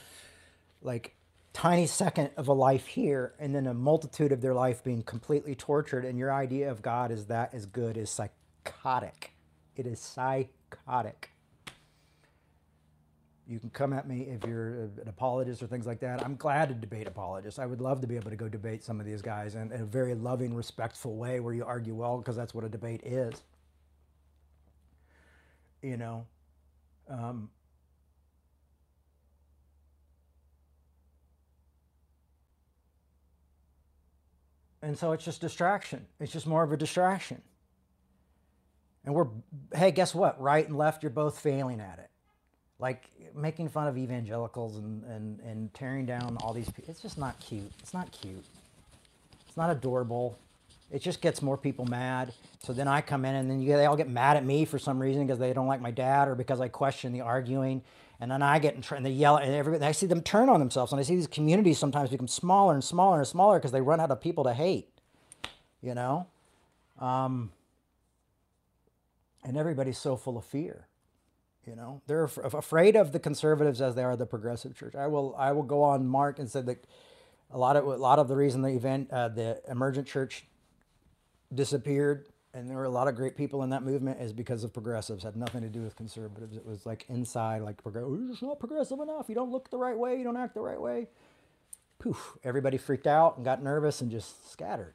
[0.82, 1.14] like
[1.52, 5.54] tiny second of a life here and then a multitude of their life being completely
[5.54, 6.04] tortured.
[6.04, 9.32] And your idea of god is that is good is psychotic.
[9.76, 11.30] It is psychotic.
[13.48, 16.24] You can come at me if you're an apologist or things like that.
[16.24, 17.58] I'm glad to debate apologists.
[17.58, 19.80] I would love to be able to go debate some of these guys in, in
[19.80, 23.42] a very loving respectful way where you argue well because that's what a debate is
[25.82, 26.26] you know
[27.08, 27.50] um,
[34.82, 36.06] And so it's just distraction.
[36.18, 37.42] It's just more of a distraction.
[39.04, 39.26] And we're,
[39.74, 40.40] hey, guess what?
[40.40, 42.10] Right and left, you're both failing at it.
[42.78, 46.90] Like making fun of evangelicals and, and, and tearing down all these people.
[46.90, 47.70] It's just not cute.
[47.80, 48.44] It's not cute.
[49.46, 50.38] It's not adorable.
[50.90, 52.32] It just gets more people mad.
[52.58, 54.78] So then I come in and then you, they all get mad at me for
[54.78, 57.82] some reason because they don't like my dad or because I question the arguing.
[58.22, 60.60] And then I get in, and they yell, and everybody, I see them turn on
[60.60, 60.92] themselves.
[60.92, 63.98] And I see these communities sometimes become smaller and smaller and smaller because they run
[63.98, 64.88] out of people to hate,
[65.80, 66.26] you know?
[66.98, 67.50] Um,
[69.42, 70.86] and everybody's so full of fear,
[71.66, 72.02] you know?
[72.06, 74.94] They're af- afraid of the conservatives as they are the progressive church.
[74.94, 76.84] I will, I will go on Mark and say that
[77.50, 80.44] a lot of, a lot of the reason the event, uh, the emergent church
[81.54, 84.72] disappeared and there were a lot of great people in that movement is because of
[84.72, 85.22] progressives.
[85.24, 86.56] It had nothing to do with conservatives.
[86.56, 89.28] It was like inside, like it's not progressive enough.
[89.28, 90.16] You don't look the right way.
[90.16, 91.06] You don't act the right way.
[92.00, 92.36] Poof!
[92.42, 94.94] Everybody freaked out and got nervous and just scattered.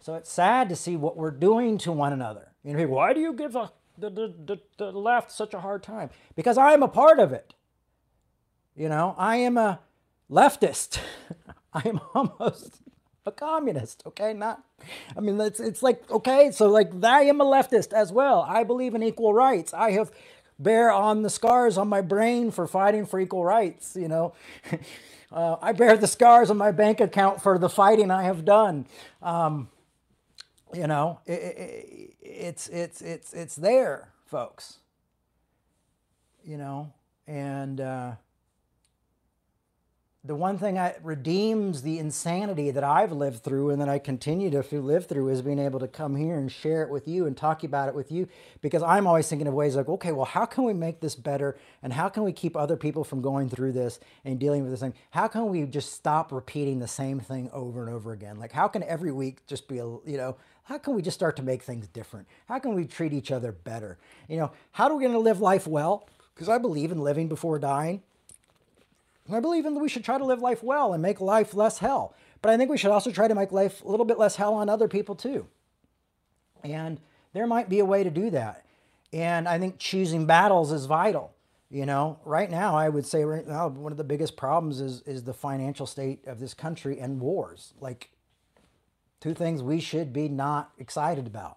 [0.00, 2.52] So it's sad to see what we're doing to one another.
[2.62, 6.10] You know, why do you give the, the, the, the left such a hard time?
[6.36, 7.54] Because I am a part of it.
[8.76, 9.80] You know, I am a
[10.30, 10.98] leftist.
[11.72, 12.80] I am almost
[13.26, 14.34] a communist, okay?
[14.34, 14.62] Not,
[15.16, 18.44] I mean, it's, it's like, okay, so like I am a leftist as well.
[18.48, 19.72] I believe in equal rights.
[19.72, 20.10] I have
[20.58, 24.34] bear on the scars on my brain for fighting for equal rights, you know.
[25.32, 28.86] uh, I bear the scars on my bank account for the fighting I have done.
[29.22, 29.68] Um,
[30.72, 34.78] you know, it, it, it's, it's, it's, it's there, folks.
[36.44, 36.92] You know,
[37.26, 38.12] and, uh,
[40.26, 44.48] the one thing that redeems the insanity that I've lived through and that I continue
[44.50, 47.36] to live through is being able to come here and share it with you and
[47.36, 48.26] talk about it with you
[48.62, 51.58] because I'm always thinking of ways like, okay, well, how can we make this better?
[51.82, 54.80] And how can we keep other people from going through this and dealing with this
[54.80, 54.94] thing?
[55.10, 58.38] How can we just stop repeating the same thing over and over again?
[58.38, 61.36] Like, how can every week just be a, you know, how can we just start
[61.36, 62.26] to make things different?
[62.48, 63.98] How can we treat each other better?
[64.26, 66.08] You know, how are we going to live life well?
[66.34, 68.02] Because I believe in living before dying.
[69.32, 72.14] I believe in we should try to live life well and make life less hell.
[72.42, 74.54] But I think we should also try to make life a little bit less hell
[74.54, 75.46] on other people too.
[76.62, 77.00] And
[77.32, 78.66] there might be a way to do that.
[79.12, 81.34] And I think choosing battles is vital.
[81.70, 85.02] You know, right now, I would say right now one of the biggest problems is
[85.02, 87.74] is the financial state of this country and wars.
[87.80, 88.10] Like
[89.20, 91.56] two things we should be not excited about,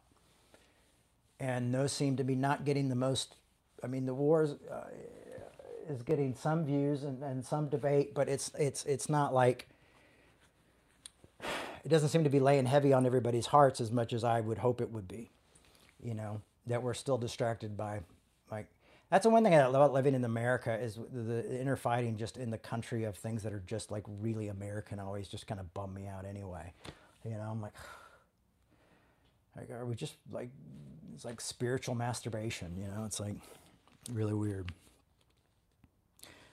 [1.40, 3.36] and those seem to be not getting the most.
[3.84, 4.86] I mean, the wars uh,
[5.90, 9.68] is getting some views and, and some debate, but it's it's it's not like
[11.84, 14.58] it doesn't seem to be laying heavy on everybody's hearts as much as I would
[14.58, 15.30] hope it would be.
[16.04, 18.02] You know, that we're still distracted by
[18.52, 18.68] like
[19.10, 22.38] that's the one thing I love about living in America is the, inner fighting just
[22.38, 25.74] in the country of things that are just like really American always just kind of
[25.74, 26.74] bum me out anyway.
[27.24, 27.74] You know, I'm like,
[29.56, 30.50] like are we just like
[31.14, 33.06] it's like spiritual masturbation, you know?
[33.06, 33.36] It's like
[34.12, 34.72] really weird.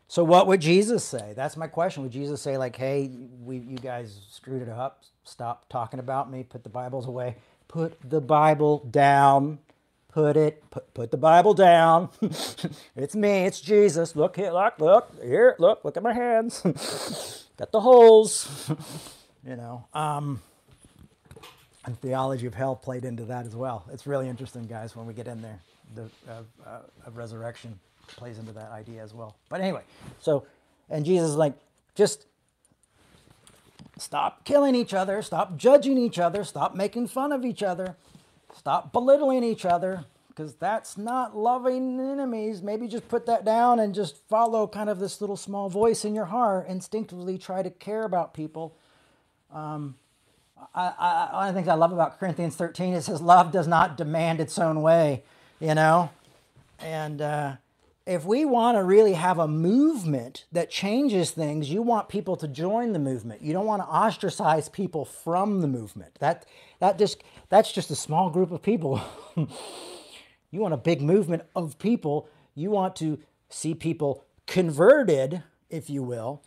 [0.09, 1.33] So what would Jesus say?
[1.35, 2.03] That's my question.
[2.03, 3.11] Would Jesus say like, "Hey,
[3.43, 5.03] we you guys screwed it up.
[5.25, 6.45] Stop talking about me.
[6.45, 7.37] Put the Bibles away.
[7.69, 9.59] Put the Bible down.
[10.09, 12.11] Put it put, put the Bible down.
[12.97, 13.47] it's me.
[13.47, 14.15] It's Jesus.
[14.15, 14.53] Look here.
[14.53, 14.79] Look.
[14.79, 15.57] Look here.
[15.59, 15.85] Look.
[15.85, 16.61] Look at my hands.
[17.57, 18.71] Got the holes.
[19.47, 19.87] you know.
[19.95, 20.43] Um,
[21.87, 23.85] and theology of hell played into that as well.
[23.93, 25.61] It's really interesting, guys, when we get in there.
[25.95, 27.79] The uh, uh, of resurrection
[28.09, 29.37] plays into that idea as well.
[29.49, 29.83] But anyway,
[30.21, 30.47] so,
[30.91, 31.55] and Jesus is like,
[31.95, 32.27] just
[33.99, 37.97] stop killing each other, stop judging each other, stop making fun of each other,
[38.57, 42.61] stop belittling each other, because that's not loving enemies.
[42.61, 46.15] Maybe just put that down and just follow kind of this little small voice in
[46.15, 48.77] your heart, instinctively try to care about people.
[49.53, 49.95] Um,
[50.75, 53.69] I, I, one of the things I love about Corinthians 13 it says love does
[53.69, 55.23] not demand its own way,
[55.61, 56.11] you know,
[56.81, 57.57] and uh,
[58.07, 62.47] if we want to really have a movement that changes things, you want people to
[62.47, 63.41] join the movement.
[63.41, 66.17] You don't want to ostracize people from the movement.
[66.21, 66.45] That
[66.81, 69.01] that just that's just a small group of people.
[69.37, 72.29] you want a big movement of people.
[72.55, 76.43] You want to see people converted, if you will,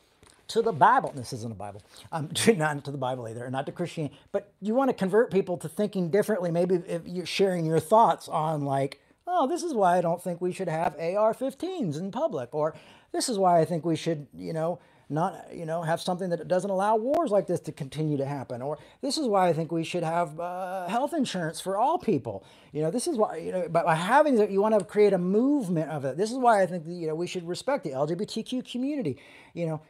[0.49, 1.11] to the Bible.
[1.15, 1.81] This isn't a Bible.
[2.11, 4.15] Um, not to the Bible either, not to Christianity.
[4.31, 6.51] But you want to convert people to thinking differently.
[6.51, 10.41] Maybe if you're sharing your thoughts on like oh, this is why I don't think
[10.41, 12.75] we should have AR-15s in public, or
[13.11, 16.47] this is why I think we should, you know, not, you know, have something that
[16.47, 19.71] doesn't allow wars like this to continue to happen, or this is why I think
[19.71, 22.43] we should have uh, health insurance for all people.
[22.73, 25.17] You know, this is why, you know, by having that, you want to create a
[25.17, 26.17] movement of it.
[26.17, 29.17] This is why I think, that, you know, we should respect the LGBTQ community.
[29.53, 29.81] You know,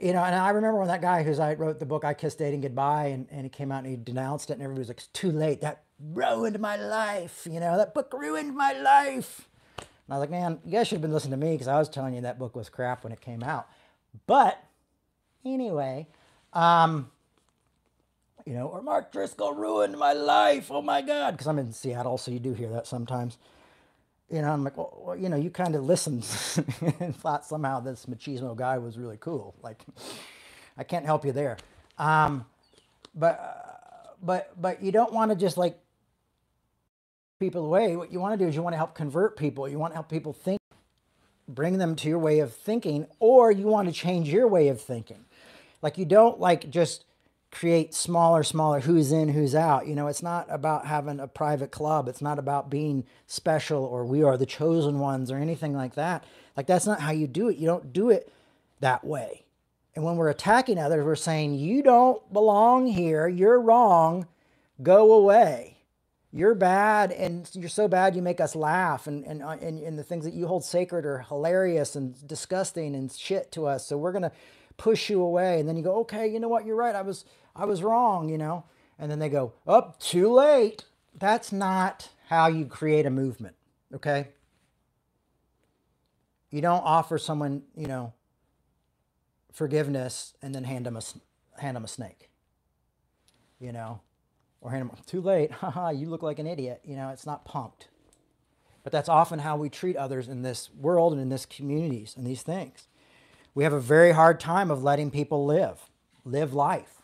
[0.00, 2.38] you know, and I remember when that guy who's I wrote the book I Kissed
[2.38, 4.98] Dating Goodbye, and, and he came out and he denounced it, and everybody was like,
[4.98, 5.60] "It's too late.
[5.60, 7.46] That ruined my life.
[7.50, 10.96] You know, that book ruined my life." And I was like, "Man, you guys should
[10.96, 13.12] have been listening to me because I was telling you that book was crap when
[13.12, 13.68] it came out."
[14.26, 14.62] But
[15.44, 16.06] anyway,
[16.52, 17.10] um,
[18.44, 20.70] you know, or Mark Driscoll ruined my life.
[20.70, 23.36] Oh my God, because I'm in Seattle, so you do hear that sometimes
[24.30, 26.26] you know, I'm like, well, well you know, you kind of listened
[27.00, 29.54] and thought somehow this machismo guy was really cool.
[29.62, 29.82] Like,
[30.76, 31.56] I can't help you there.
[31.98, 32.44] Um,
[33.14, 35.78] but, uh, but, but you don't want to just like
[37.40, 37.96] people away.
[37.96, 39.68] What you want to do is you want to help convert people.
[39.68, 40.60] You want to help people think,
[41.48, 44.80] bring them to your way of thinking, or you want to change your way of
[44.80, 45.24] thinking.
[45.80, 47.04] Like, you don't like just
[47.50, 49.86] create smaller, smaller who's in, who's out.
[49.86, 52.08] You know, it's not about having a private club.
[52.08, 56.24] It's not about being special or we are the chosen ones or anything like that.
[56.56, 57.56] Like, that's not how you do it.
[57.56, 58.32] You don't do it
[58.80, 59.44] that way.
[59.94, 63.26] And when we're attacking others, we're saying, you don't belong here.
[63.28, 64.26] You're wrong.
[64.82, 65.78] Go away.
[66.30, 69.98] You're bad, and you're so bad you make us laugh, and, and, uh, and, and
[69.98, 73.86] the things that you hold sacred are hilarious and disgusting and shit to us.
[73.86, 74.32] So we're going to
[74.78, 75.60] push you away.
[75.60, 76.64] And then you go, okay, you know what?
[76.64, 76.94] You're right.
[76.94, 78.64] I was, I was wrong, you know?
[78.98, 80.84] And then they go, up, oh, too late.
[81.14, 83.56] That's not how you create a movement,
[83.94, 84.28] okay?
[86.50, 88.14] You don't offer someone, you know,
[89.52, 91.02] forgiveness and then hand them a,
[91.60, 92.30] hand them a snake,
[93.60, 94.00] you know?
[94.60, 96.80] Or hand them, too late, haha, you look like an idiot.
[96.84, 97.86] You know, it's not punked.
[98.82, 102.26] But that's often how we treat others in this world and in this communities and
[102.26, 102.87] these things.
[103.58, 105.90] We have a very hard time of letting people live,
[106.24, 107.02] live life.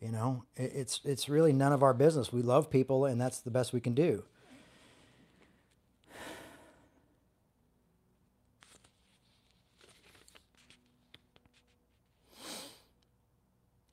[0.00, 2.32] You know, it's, it's really none of our business.
[2.32, 4.24] We love people, and that's the best we can do.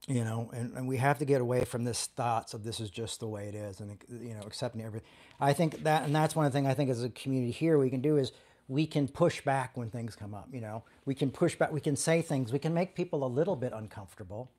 [0.08, 2.90] you know and, and we have to get away from this thoughts of this is
[2.90, 5.08] just the way it is and you know accepting everything
[5.40, 7.78] i think that and that's one of the things i think as a community here
[7.78, 8.32] we can do is
[8.72, 10.82] we can push back when things come up, you know.
[11.04, 13.74] We can push back, we can say things, we can make people a little bit
[13.74, 14.50] uncomfortable,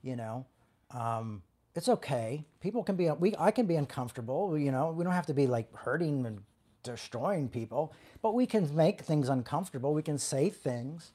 [0.00, 0.46] you know.
[0.92, 1.42] Um,
[1.74, 2.44] it's okay.
[2.60, 4.92] People can be, we, I can be uncomfortable, you know.
[4.92, 6.42] We don't have to be like hurting and
[6.84, 7.92] destroying people,
[8.22, 9.92] but we can make things uncomfortable.
[9.92, 11.10] We can say things,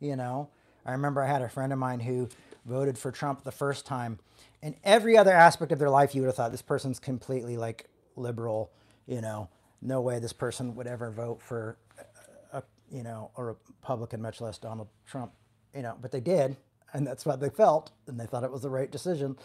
[0.00, 0.48] you know.
[0.84, 2.28] I remember I had a friend of mine who
[2.66, 4.18] voted for Trump the first time.
[4.62, 7.86] In every other aspect of their life, you would have thought this person's completely like
[8.16, 8.72] liberal,
[9.06, 9.48] you know,
[9.80, 11.76] no way this person would ever vote for,
[12.90, 15.32] you know, a Republican, much less Donald Trump,
[15.74, 16.56] you know, but they did.
[16.92, 17.90] And that's what they felt.
[18.06, 19.36] And they thought it was the right decision.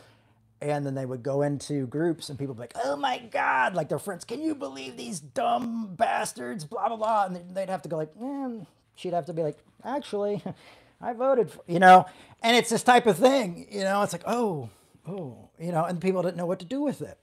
[0.61, 3.75] And then they would go into groups and people would be like, oh my God,
[3.75, 7.25] like their friends, can you believe these dumb bastards, blah, blah, blah.
[7.25, 10.43] And they'd have to go like, man, she'd have to be like, actually,
[11.01, 12.05] I voted for, you know,
[12.43, 14.69] and it's this type of thing, you know, it's like, oh,
[15.07, 17.17] oh, you know, and people didn't know what to do with it.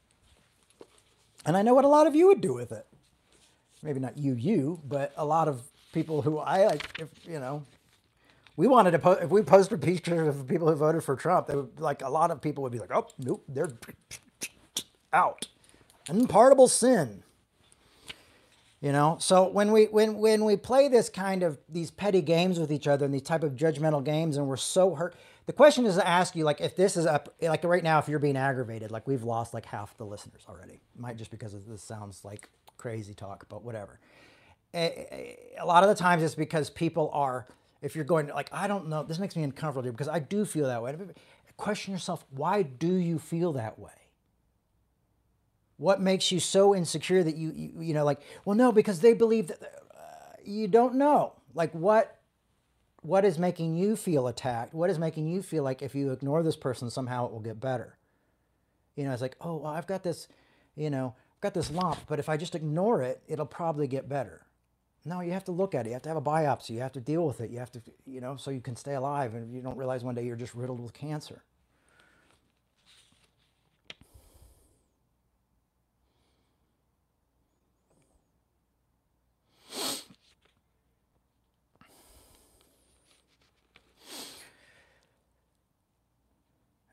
[1.45, 2.87] And I know what a lot of you would do with it.
[3.83, 5.63] Maybe not you, you, but a lot of
[5.97, 7.65] people who I like, if, you know,
[8.55, 11.57] we wanted to post, if we posted pictures of people who voted for Trump, they
[11.57, 13.71] would, like a lot of people would be like, oh, nope, they're
[15.15, 15.49] out.
[16.07, 17.23] Unpardonable sin.
[18.83, 22.61] You know, so when we when when we play this kind of these petty games
[22.61, 25.17] with each other and these type of judgmental games, and we're so hurt.
[25.47, 28.09] The question is to ask you, like, if this is up, like right now, if
[28.09, 30.81] you're being aggravated, like we've lost like half the listeners already.
[30.95, 33.99] Might just because of this sounds like crazy talk, but whatever.
[34.75, 37.47] A, a lot of the times it's because people are.
[37.83, 40.67] If you're going like, I don't know, this makes me uncomfortable because I do feel
[40.67, 40.95] that way.
[41.57, 43.93] Question yourself, why do you feel that way?
[45.79, 49.13] What makes you so insecure that you, you, you know, like, well, no, because they
[49.13, 51.35] believe that uh, you don't know.
[51.55, 52.19] Like, what,
[53.03, 54.75] what is making you feel attacked?
[54.75, 57.61] What is making you feel like if you ignore this person, somehow it will get
[57.61, 57.99] better?
[58.97, 60.29] You know, it's like, oh, well, I've got this,
[60.77, 64.09] you know, I've got this lump, but if I just ignore it, it'll probably get
[64.09, 64.46] better.
[65.07, 65.91] No, you have to look at it.
[65.91, 66.71] You have to have a biopsy.
[66.71, 67.51] You have to deal with it.
[67.51, 70.17] You have to, you know, so you can stay alive and you don't realize one
[70.17, 71.45] day you're just riddled with cancer.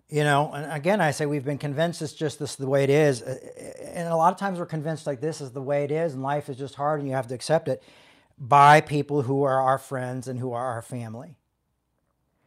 [0.08, 2.92] You know, and again, I say we've been convinced it's just this the way it
[2.92, 3.24] is.
[3.24, 3.40] Uh,
[3.96, 6.22] and a lot of times we're convinced like this is the way it is and
[6.22, 7.82] life is just hard and you have to accept it
[8.38, 11.36] by people who are our friends and who are our family.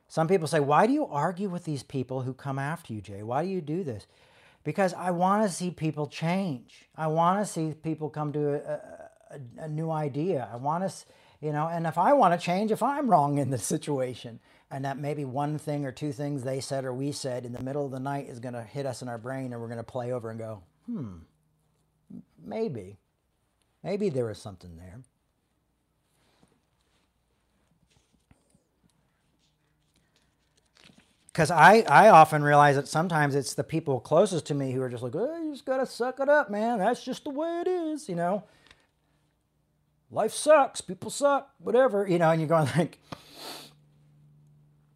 [0.09, 3.23] Some people say, Why do you argue with these people who come after you, Jay?
[3.23, 4.07] Why do you do this?
[4.65, 6.89] Because I want to see people change.
[6.97, 8.81] I want to see people come to a,
[9.35, 10.49] a, a new idea.
[10.53, 10.95] I want to,
[11.41, 14.85] you know, and if I want to change, if I'm wrong in the situation, and
[14.85, 17.85] that maybe one thing or two things they said or we said in the middle
[17.85, 19.85] of the night is going to hit us in our brain and we're going to
[19.85, 21.19] play over and go, hmm,
[22.45, 22.99] maybe.
[23.85, 25.01] Maybe there was something there.
[31.37, 34.89] Because I, I often realize that sometimes it's the people closest to me who are
[34.89, 36.79] just like, oh, you just got to suck it up, man.
[36.79, 38.43] That's just the way it is, you know.
[40.11, 40.81] Life sucks.
[40.81, 41.51] People suck.
[41.59, 42.31] Whatever, you know.
[42.31, 42.99] And you're going like,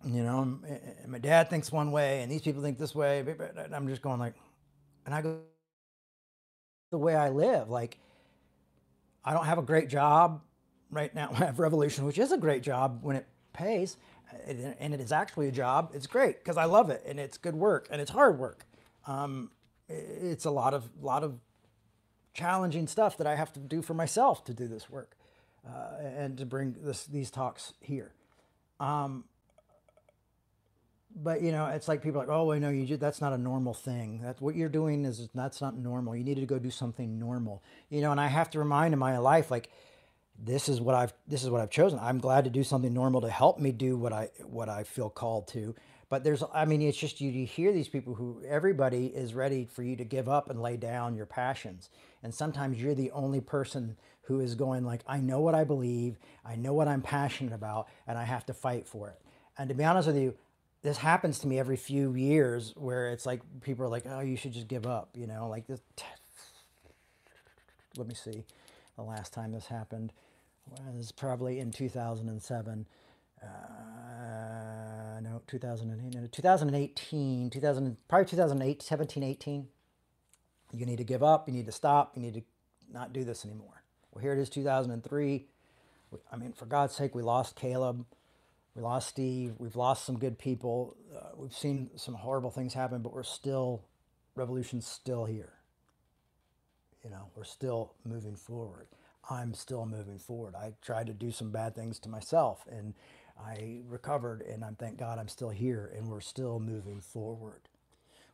[0.02, 0.58] you know,
[1.06, 3.18] my dad thinks one way and these people think this way.
[3.18, 4.32] And I'm just going like,
[5.04, 5.40] and I go,
[6.90, 7.68] the way I live.
[7.68, 7.98] Like,
[9.26, 10.40] I don't have a great job
[10.90, 11.28] right now.
[11.34, 13.98] I have Revolution, which is a great job when it pays,
[14.46, 15.90] and it is actually a job.
[15.94, 18.66] It's great because I love it and it's good work and it's hard work.
[19.06, 19.50] Um,
[19.88, 21.38] it's a lot of lot of
[22.32, 25.16] challenging stuff that I have to do for myself to do this work
[25.66, 28.12] uh, and to bring this these talks here.
[28.78, 29.24] Um,
[31.14, 32.96] but you know, it's like people are like, oh, I know you.
[32.96, 34.20] That's not a normal thing.
[34.22, 36.14] That's what you're doing is that's not normal.
[36.14, 37.62] You need to go do something normal.
[37.88, 39.70] You know, and I have to remind in my life, like,
[40.42, 41.98] this is what I've this is what I've chosen.
[42.00, 45.10] I'm glad to do something normal to help me do what I what I feel
[45.10, 45.74] called to.
[46.08, 49.68] But there's, I mean, it's just you, you hear these people who everybody is ready
[49.72, 51.88] for you to give up and lay down your passions,
[52.22, 56.18] and sometimes you're the only person who is going like, I know what I believe,
[56.44, 59.20] I know what I'm passionate about, and I have to fight for it.
[59.56, 60.34] And to be honest with you,
[60.82, 64.36] this happens to me every few years where it's like people are like, oh, you
[64.36, 65.80] should just give up, you know, like this.
[67.96, 68.44] Let me see.
[68.96, 70.12] The last time this happened
[70.96, 72.86] was probably in 2007.
[73.42, 73.46] Uh,
[75.22, 79.68] no, 2008, 2018, 2000, probably 2008, 17, 18.
[80.72, 81.48] You need to give up.
[81.48, 82.16] You need to stop.
[82.16, 82.42] You need to
[82.92, 83.82] not do this anymore.
[84.12, 85.46] Well, here it is, 2003.
[86.32, 88.04] I mean, for God's sake, we lost Caleb.
[88.74, 89.54] We lost Steve.
[89.58, 90.96] We've lost some good people.
[91.14, 93.84] Uh, we've seen some horrible things happen, but we're still,
[94.34, 95.52] revolution's still here.
[97.04, 98.86] You know, we're still moving forward.
[99.28, 100.54] I'm still moving forward.
[100.54, 102.94] I tried to do some bad things to myself and
[103.38, 107.62] I recovered, and I'm thank God I'm still here and we're still moving forward.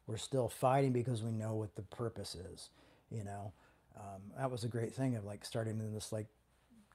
[0.06, 2.70] We're still fighting because we know what the purpose is,
[3.10, 3.52] you know.
[3.98, 6.26] um, that was a great thing of like starting in this like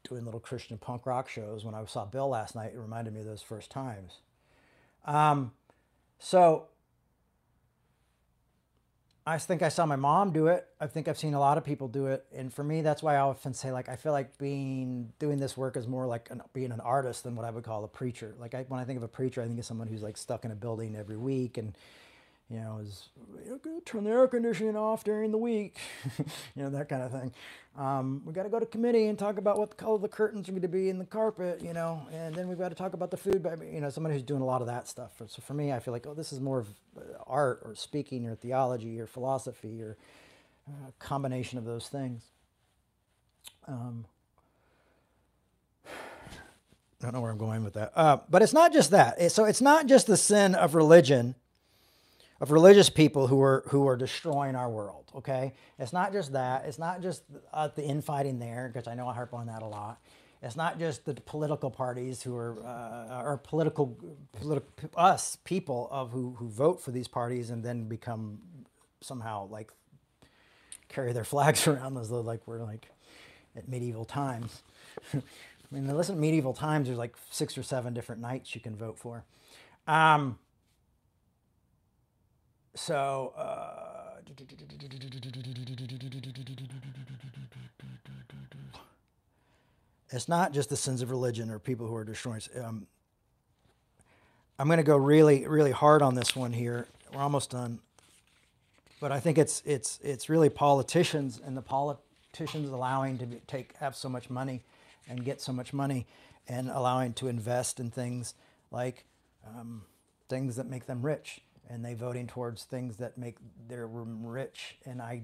[0.09, 1.65] doing little Christian punk rock shows.
[1.65, 4.19] When I saw Bill last night, it reminded me of those first times.
[5.05, 5.53] Um,
[6.19, 6.67] so
[9.25, 10.67] I think I saw my mom do it.
[10.79, 13.15] I think I've seen a lot of people do it, and for me, that's why
[13.15, 16.41] I often say like I feel like being doing this work is more like an,
[16.53, 18.33] being an artist than what I would call a preacher.
[18.39, 20.43] Like I, when I think of a preacher, I think of someone who's like stuck
[20.43, 21.77] in a building every week and
[22.51, 23.07] you know, is
[23.85, 25.77] turn the air conditioning off during the week,
[26.55, 27.31] you know, that kind of thing.
[27.77, 30.51] Um, we got to go to committee and talk about what color the curtains are
[30.51, 33.09] going to be in the carpet, you know, and then we've got to talk about
[33.09, 33.41] the food.
[33.41, 35.13] But, you know, somebody who's doing a lot of that stuff.
[35.27, 38.27] So for me, I feel like, oh, this is more of uh, art or speaking
[38.27, 39.95] or theology or philosophy or
[40.67, 42.23] a uh, combination of those things.
[43.65, 44.05] Um,
[45.87, 45.89] I
[47.01, 47.93] don't know where I'm going with that.
[47.95, 49.31] Uh, but it's not just that.
[49.31, 51.35] So it's not just the sin of religion
[52.41, 55.11] of religious people who are who are destroying our world.
[55.15, 56.65] Okay, it's not just that.
[56.65, 57.23] It's not just
[57.53, 60.01] uh, the infighting there, because I know I harp on that a lot.
[60.41, 63.95] It's not just the political parties who are uh, or political,
[64.33, 68.39] political us people of who who vote for these parties and then become
[69.01, 69.71] somehow like
[70.89, 72.87] carry their flags around as though like we're like
[73.55, 74.63] at medieval times.
[75.13, 75.21] I
[75.75, 76.87] mean, listen, medieval times.
[76.87, 79.23] There's like six or seven different knights you can vote for.
[79.87, 80.37] Um,
[82.75, 84.01] so uh,
[90.11, 92.41] it's not just the sins of religion or people who are destroying.
[92.61, 92.87] Um,
[94.59, 96.87] I'm going to go really, really hard on this one here.
[97.13, 97.79] We're almost done,
[98.99, 103.95] but I think it's it's it's really politicians and the politicians allowing to take have
[103.95, 104.61] so much money
[105.09, 106.05] and get so much money
[106.47, 108.33] and allowing to invest in things
[108.71, 109.05] like
[109.45, 109.83] um,
[110.29, 113.37] things that make them rich and they voting towards things that make
[113.67, 114.77] their room rich.
[114.85, 115.23] And I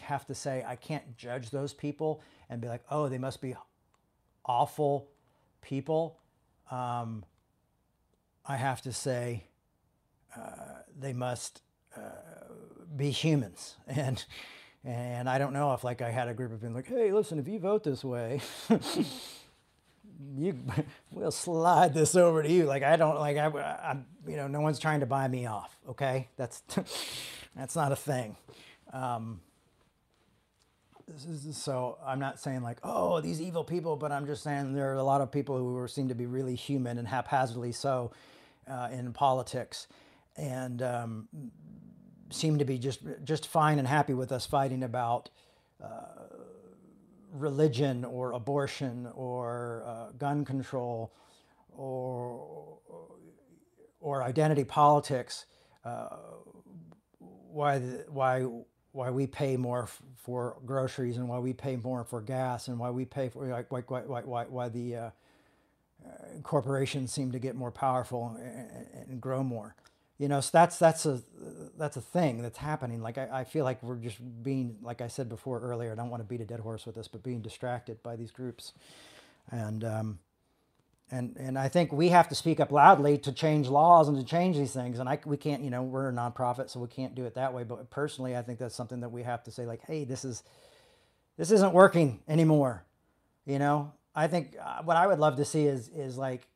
[0.00, 3.54] have to say, I can't judge those people and be like, oh, they must be
[4.44, 5.08] awful
[5.62, 6.18] people.
[6.70, 7.24] Um,
[8.46, 9.44] I have to say,
[10.36, 11.62] uh, they must
[11.96, 12.00] uh,
[12.96, 13.76] be humans.
[13.88, 14.24] And
[14.84, 17.38] and I don't know if like I had a group of people like, hey, listen,
[17.38, 18.40] if you vote this way,
[20.36, 20.58] you
[21.12, 22.64] we'll slide this over to you.
[22.64, 23.96] Like I don't like I, I
[24.26, 25.76] you know no one's trying to buy me off.
[25.88, 26.62] Okay, that's
[27.56, 28.36] that's not a thing.
[28.92, 29.40] Um,
[31.24, 34.92] is, so I'm not saying like oh these evil people, but I'm just saying there
[34.92, 38.12] are a lot of people who seem to be really human and haphazardly so
[38.68, 39.86] uh, in politics,
[40.36, 41.28] and um,
[42.30, 45.30] seem to be just just fine and happy with us fighting about.
[45.82, 46.24] Uh,
[47.32, 51.12] religion or abortion or uh, gun control
[51.76, 52.78] or,
[54.00, 55.46] or identity politics,
[55.84, 56.08] uh,
[57.18, 58.46] why, the, why,
[58.92, 62.78] why we pay more f- for groceries and why we pay more for gas and
[62.78, 65.10] why we pay for like why, why, why, why the uh,
[66.42, 69.74] corporations seem to get more powerful and, and grow more
[70.18, 71.22] you know so that's that's a
[71.78, 73.00] that's a thing that's happening.
[73.00, 76.10] Like I, I, feel like we're just being like i said before earlier i don't
[76.10, 78.72] want to beat a dead horse with this but being distracted by these groups.
[79.50, 80.18] And um,
[81.10, 84.24] and and i think we have to speak up loudly to change laws and to
[84.24, 84.98] change these things.
[84.98, 87.54] And i we can't you know we're a nonprofit so we can't do it that
[87.54, 87.62] way.
[87.62, 90.42] But personally i think that's something that we have to say like hey this is
[91.36, 92.84] this isn't working anymore.
[93.46, 96.48] You know i think uh, what i would love to see is is like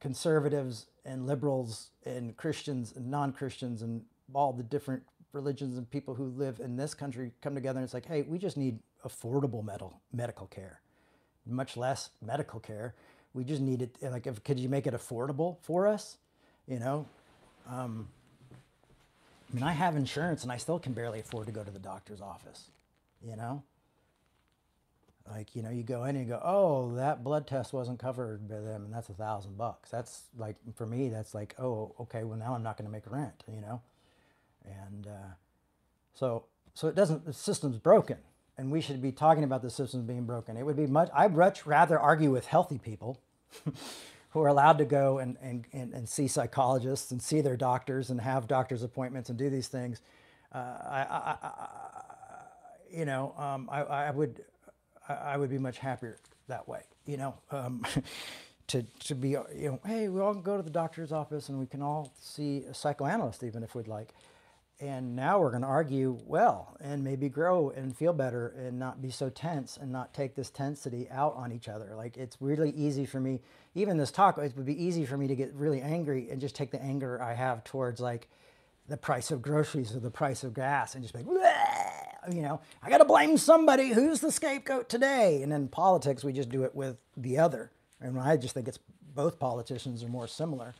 [0.00, 4.02] conservatives and liberals and Christians and non Christians and
[4.34, 5.02] all the different
[5.32, 8.38] religions and people who live in this country come together and it's like, hey, we
[8.38, 10.80] just need affordable medical medical care,
[11.46, 12.94] much less medical care.
[13.32, 13.96] We just need it.
[14.02, 16.18] Like, if, could you make it affordable for us?
[16.66, 17.06] You know,
[17.68, 18.08] um,
[19.50, 21.78] I mean, I have insurance and I still can barely afford to go to the
[21.78, 22.70] doctor's office.
[23.26, 23.62] You know,
[25.30, 28.48] like you know you go in and you go oh that blood test wasn't covered
[28.48, 29.90] by them and that's a thousand bucks.
[29.90, 33.10] That's like for me that's like oh okay well now i'm not going to make
[33.10, 33.80] rent you know?
[34.64, 35.34] And uh,
[36.14, 38.18] so so it doesn't the system's broken
[38.56, 40.56] and we should be talking about the systems being broken.
[40.56, 43.20] It would be much i'd much rather argue with healthy people
[44.30, 48.10] who are allowed to go and, and, and, and, see psychologists and see their doctors
[48.10, 50.02] and have doctor's appointments and do these things.
[50.54, 51.68] Uh, I, I, I,
[52.90, 54.44] you know um, I, I would
[55.08, 57.84] I, would be much happier that way, you know, um,
[58.68, 61.66] to, to be, you know, hey, we all go to the doctor's office and we
[61.66, 64.14] can all see a psychoanalyst even if we'd like.
[64.80, 69.02] And now we're going to argue well and maybe grow and feel better and not
[69.02, 71.94] be so tense and not take this tensity out on each other.
[71.96, 73.40] Like it's really easy for me,
[73.74, 76.54] even this talk, it would be easy for me to get really angry and just
[76.54, 78.28] take the anger I have towards like
[78.88, 81.42] the price of groceries or the price of gas and just be like,
[82.32, 83.90] you know, I got to blame somebody.
[83.90, 85.42] Who's the scapegoat today?
[85.42, 87.70] And in politics, we just do it with the other.
[88.00, 88.78] And I just think it's
[89.14, 90.74] both politicians are more similar.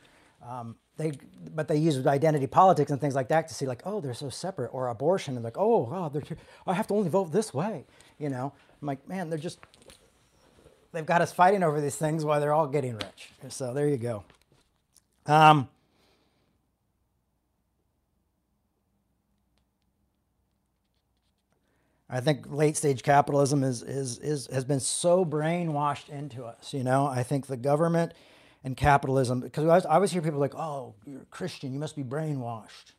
[0.47, 1.13] Um, they,
[1.53, 4.29] but they use identity politics and things like that to see like, oh, they're so
[4.29, 6.37] separate, or abortion, and like, oh, God,
[6.67, 7.85] I have to only vote this way.
[8.17, 9.59] You know, I'm like, man, they're just,
[10.91, 13.31] they've got us fighting over these things while they're all getting rich.
[13.49, 14.23] So there you go.
[15.25, 15.69] Um,
[22.09, 26.73] I think late stage capitalism is, is, is, has been so brainwashed into us.
[26.73, 28.13] You know, I think the government
[28.63, 32.03] and capitalism, because I, always hear people like, oh, you're a Christian, you must be
[32.03, 32.93] brainwashed.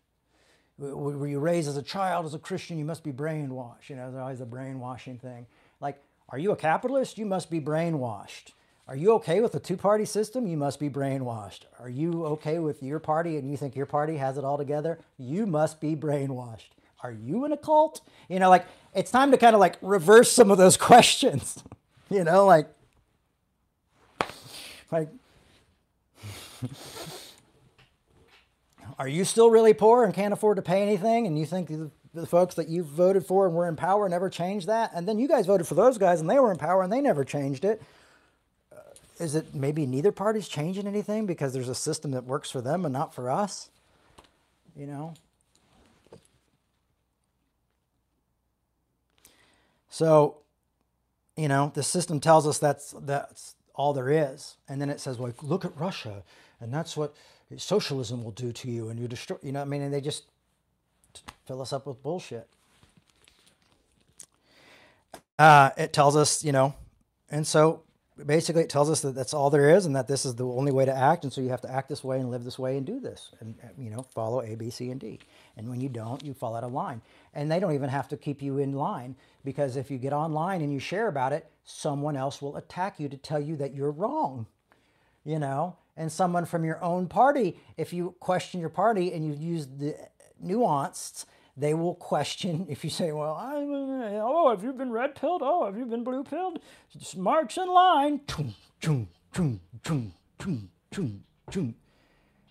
[0.78, 3.88] Were you raised as a child as a Christian, you must be brainwashed.
[3.88, 5.46] You know, there's always a brainwashing thing.
[5.80, 7.18] Like, are you a capitalist?
[7.18, 8.52] You must be brainwashed.
[8.88, 10.46] Are you okay with the two party system?
[10.46, 11.60] You must be brainwashed.
[11.78, 14.98] Are you okay with your party and you think your party has it all together?
[15.18, 16.70] You must be brainwashed.
[17.02, 18.02] Are you in a cult?
[18.28, 21.62] You know, like it's time to kind of like reverse some of those questions.
[22.10, 22.68] you know, like,
[24.90, 25.08] like,
[28.98, 31.26] are you still really poor and can't afford to pay anything?
[31.26, 34.28] And you think the, the folks that you voted for and were in power never
[34.28, 34.90] changed that?
[34.94, 37.00] And then you guys voted for those guys and they were in power and they
[37.00, 37.80] never changed it.
[38.72, 38.76] Uh,
[39.18, 42.84] is it maybe neither party's changing anything because there's a system that works for them
[42.84, 43.70] and not for us?
[44.76, 45.14] You know?
[49.90, 50.38] So,
[51.36, 55.18] you know, the system tells us that's that's all there is, and then it says,
[55.18, 56.22] "Well, look at Russia,
[56.60, 57.14] and that's what
[57.56, 60.24] socialism will do to you, and you destroy." You know, I mean, and they just
[61.46, 62.48] fill us up with bullshit.
[65.38, 66.74] Uh, it tells us, you know,
[67.30, 67.82] and so
[68.26, 70.70] basically it tells us that that's all there is, and that this is the only
[70.70, 72.76] way to act, and so you have to act this way and live this way
[72.76, 75.18] and do this, and you know, follow A, B, C, and D.
[75.60, 77.02] And when you don't, you fall out of line.
[77.34, 80.62] And they don't even have to keep you in line because if you get online
[80.62, 83.90] and you share about it, someone else will attack you to tell you that you're
[83.90, 84.46] wrong.
[85.22, 89.34] You know, and someone from your own party, if you question your party and you
[89.34, 89.94] use the
[90.42, 91.26] nuanced,
[91.58, 93.56] they will question if you say, "Well, I,
[94.22, 95.42] oh, have you been red pilled?
[95.44, 96.60] Oh, have you been blue pilled?"
[96.96, 98.22] Just march in line.
[98.26, 101.74] Chum, chum, chum, chum, chum, chum, chum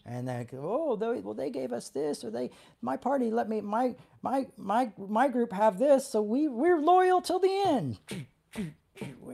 [0.09, 2.49] and they go, oh, they, well, they gave us this, or they,
[2.81, 7.21] my party let me, my, my, my, my group have this, so we, we're loyal
[7.21, 7.99] till the end.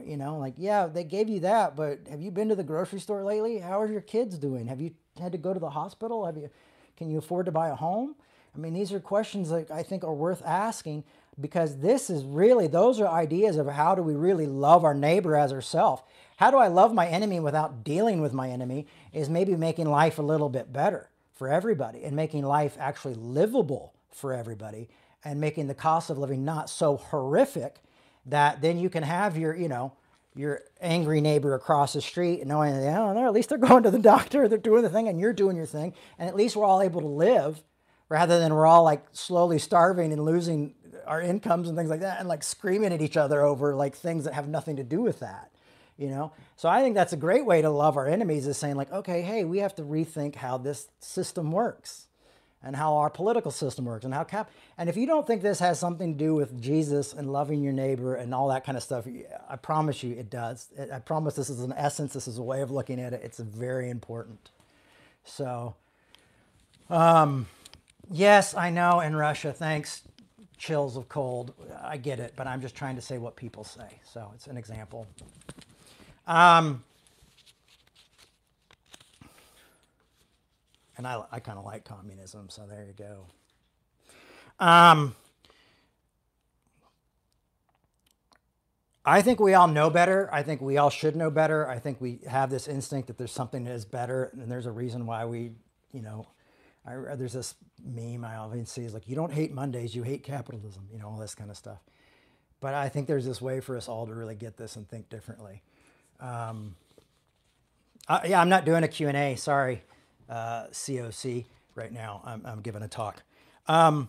[0.04, 3.00] You know, like, yeah, they gave you that, but have you been to the grocery
[3.00, 3.58] store lately?
[3.58, 4.66] How are your kids doing?
[4.68, 6.26] Have you had to go to the hospital?
[6.26, 6.50] Have you,
[6.96, 8.14] can you afford to buy a home?
[8.54, 11.04] I mean, these are questions that I think are worth asking
[11.40, 15.36] because this is really, those are ideas of how do we really love our neighbor
[15.36, 16.02] as ourselves.
[16.36, 20.18] How do I love my enemy without dealing with my enemy is maybe making life
[20.18, 24.88] a little bit better for everybody and making life actually livable for everybody
[25.24, 27.76] and making the cost of living not so horrific
[28.26, 29.92] that then you can have your, you know,
[30.34, 33.98] your angry neighbor across the street knowing, that, oh, at least they're going to the
[33.98, 35.94] doctor, they're doing the thing, and you're doing your thing.
[36.18, 37.62] And at least we're all able to live
[38.08, 40.74] rather than we're all like slowly starving and losing
[41.06, 44.24] our incomes and things like that and like screaming at each other over like things
[44.24, 45.50] that have nothing to do with that
[45.98, 46.32] you know?
[46.56, 49.22] So i think that's a great way to love our enemies is saying like okay
[49.22, 52.06] hey we have to rethink how this system works
[52.62, 55.58] and how our political system works and how cap and if you don't think this
[55.58, 58.82] has something to do with jesus and loving your neighbor and all that kind of
[58.82, 59.06] stuff
[59.48, 60.68] i promise you it does.
[60.92, 63.20] I promise this is an essence this is a way of looking at it.
[63.24, 64.50] It's very important.
[65.24, 65.74] So
[66.88, 67.46] um
[68.10, 70.02] yes i know in russia thanks
[70.58, 71.52] chills of cold
[71.82, 74.56] i get it but i'm just trying to say what people say so it's an
[74.56, 75.06] example
[76.26, 76.82] um,
[80.96, 83.26] and I, I kind of like communism, so there you go.
[84.64, 85.14] Um,
[89.04, 90.28] I think we all know better.
[90.32, 91.68] I think we all should know better.
[91.68, 94.72] I think we have this instinct that there's something that is better, and there's a
[94.72, 95.52] reason why we,
[95.92, 96.26] you know,
[96.86, 100.22] I, there's this meme I often see is like, you don't hate Mondays, you hate
[100.22, 101.78] capitalism, you know, all this kind of stuff.
[102.60, 105.08] But I think there's this way for us all to really get this and think
[105.08, 105.62] differently.
[106.20, 106.76] Um,
[108.08, 109.36] uh, yeah, I'm not doing a Q&A.
[109.36, 109.82] Sorry,
[110.28, 112.22] uh, COC right now.
[112.24, 113.22] I'm, I'm giving a talk.
[113.66, 114.08] Um,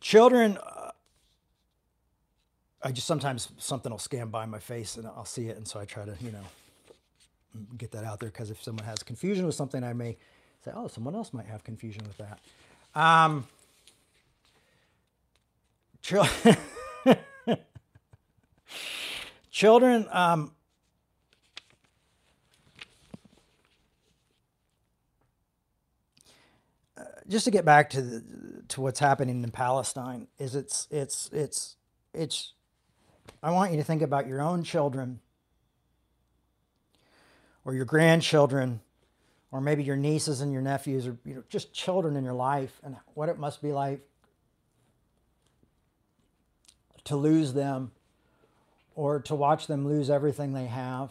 [0.00, 0.90] children, uh,
[2.82, 5.56] I just sometimes something will scan by my face and I'll see it.
[5.56, 6.44] And so I try to, you know,
[7.76, 10.16] get that out there because if someone has confusion with something, I may
[10.64, 12.38] say, oh, someone else might have confusion with that.
[13.00, 13.46] Um,
[16.02, 16.56] children.
[19.56, 20.52] Children, um,
[26.98, 28.24] uh, just to get back to the,
[28.68, 31.76] to what's happening in Palestine is it's it's it's
[32.12, 32.52] it's
[33.42, 35.20] I want you to think about your own children
[37.66, 38.80] or your grandchildren
[39.50, 42.80] or maybe your nieces and your nephews or you know just children in your life
[42.84, 44.00] and what it must be like
[47.04, 47.90] to lose them
[48.94, 51.10] or to watch them lose everything they have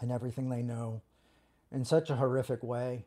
[0.00, 1.00] and everything they know
[1.72, 3.04] in such a horrific way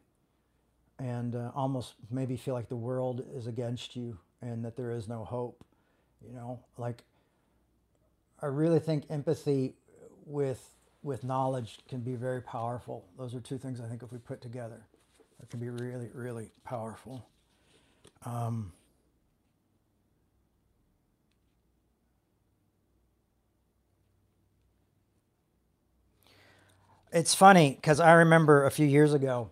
[0.99, 5.07] and uh, almost maybe feel like the world is against you and that there is
[5.07, 5.63] no hope
[6.27, 6.59] you know?
[6.77, 7.03] Like
[8.41, 9.75] i really think empathy
[10.25, 10.67] with
[11.03, 14.41] with knowledge can be very powerful those are two things i think if we put
[14.41, 14.81] together
[15.41, 17.25] it can be really really powerful
[18.25, 18.71] um,
[27.13, 29.51] it's funny because I remember a few years ago.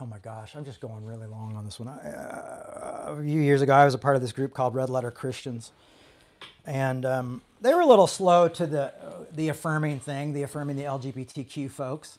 [0.00, 1.88] Oh my gosh, I'm just going really long on this one.
[1.88, 4.90] I, uh, a few years ago, I was a part of this group called Red
[4.90, 5.72] Letter Christians,
[6.66, 8.92] and um, they were a little slow to the
[9.32, 12.18] the affirming thing, the affirming the LGBTQ folks,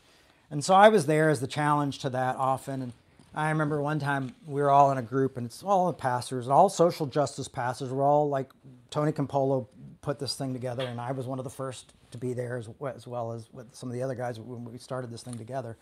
[0.52, 2.82] and so I was there as the challenge to that often.
[2.82, 2.94] And
[3.34, 6.48] I remember one time we were all in a group, and it's all the pastors,
[6.48, 7.90] all social justice pastors.
[7.90, 8.50] We're all like
[8.90, 9.68] Tony Campolo
[10.02, 12.70] put this thing together, and I was one of the first to be there as,
[12.96, 15.78] as well as with some of the other guys when we started this thing together.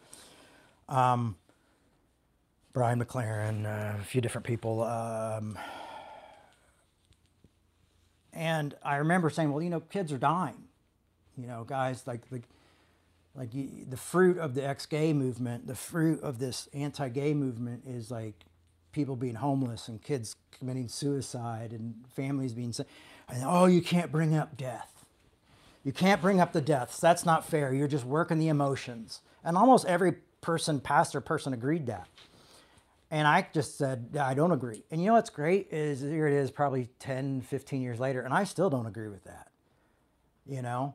[0.90, 1.36] Um,
[2.74, 4.84] Brian McLaren, uh, a few different people.
[4.84, 5.58] Um,
[8.38, 10.64] and I remember saying, well, you know, kids are dying.
[11.38, 12.42] You know, guys, like the,
[13.36, 18.46] like the fruit of the ex-gay movement, the fruit of this anti-gay movement is like
[18.92, 22.74] people being homeless and kids committing suicide and families being,
[23.30, 24.98] and oh, you can't bring up death
[25.88, 27.00] you can't bring up the deaths.
[27.00, 27.74] That's not fair.
[27.74, 29.22] You're just working the emotions.
[29.42, 32.10] And almost every person, pastor person, agreed that.
[33.10, 34.84] And I just said, I don't agree.
[34.92, 38.34] And you know what's great is here it is probably 10, 15 years later, and
[38.34, 39.50] I still don't agree with that.
[40.46, 40.94] You know?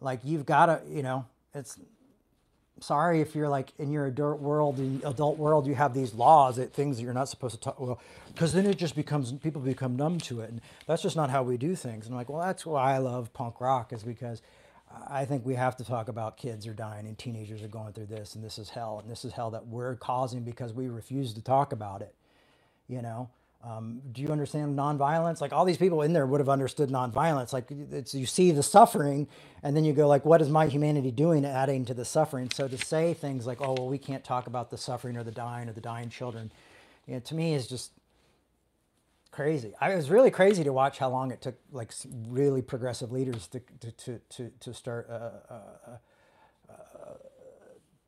[0.00, 1.78] Like you've got to, you know, it's
[2.80, 6.56] sorry if you're like in your adult world, in adult world, you have these laws
[6.56, 7.80] that things that you're not supposed to talk.
[7.80, 8.00] Well,
[8.32, 11.42] because then it just becomes people become numb to it, and that's just not how
[11.42, 12.06] we do things.
[12.06, 14.42] And I'm like, well, that's why I love punk rock is because
[15.08, 18.06] I think we have to talk about kids are dying and teenagers are going through
[18.06, 21.34] this, and this is hell, and this is hell that we're causing because we refuse
[21.34, 22.14] to talk about it.
[22.88, 23.30] You know,
[23.64, 25.40] um, do you understand nonviolence?
[25.40, 27.52] Like all these people in there would have understood nonviolence.
[27.52, 29.28] Like it's you see the suffering,
[29.62, 32.50] and then you go like, what is my humanity doing, adding to the suffering?
[32.50, 35.32] So to say things like, oh well, we can't talk about the suffering or the
[35.32, 36.52] dying or the dying children,
[37.06, 37.92] you know, to me is just
[39.38, 39.72] crazy.
[39.80, 41.92] I was really crazy to watch how long it took, like
[42.26, 45.08] really progressive leaders to to to to, to start.
[45.08, 45.14] Uh,
[45.48, 45.98] uh,
[46.68, 47.14] uh,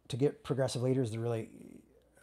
[0.09, 1.49] to get progressive leaders to really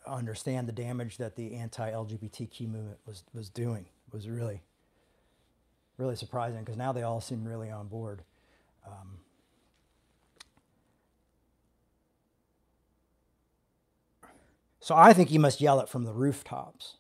[0.06, 4.62] understand the damage that the anti-LGBTQ movement was was doing was really
[5.96, 8.24] really surprising because now they all seem really on board.
[8.86, 9.20] Um,
[14.82, 16.98] so I think you must yell it from the rooftops.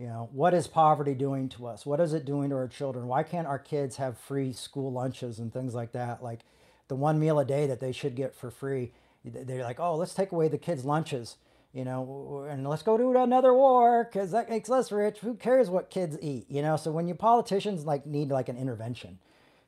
[0.00, 1.84] You know, what is poverty doing to us?
[1.84, 3.06] What is it doing to our children?
[3.06, 6.22] Why can't our kids have free school lunches and things like that?
[6.22, 6.40] Like
[6.88, 8.92] the one meal a day that they should get for free.
[9.24, 11.36] They're like, oh, let's take away the kids' lunches
[11.72, 15.18] you know, and let's go to another war because that makes us rich.
[15.18, 16.76] Who cares what kids eat, you know?
[16.76, 19.18] So when you politicians like need like an intervention,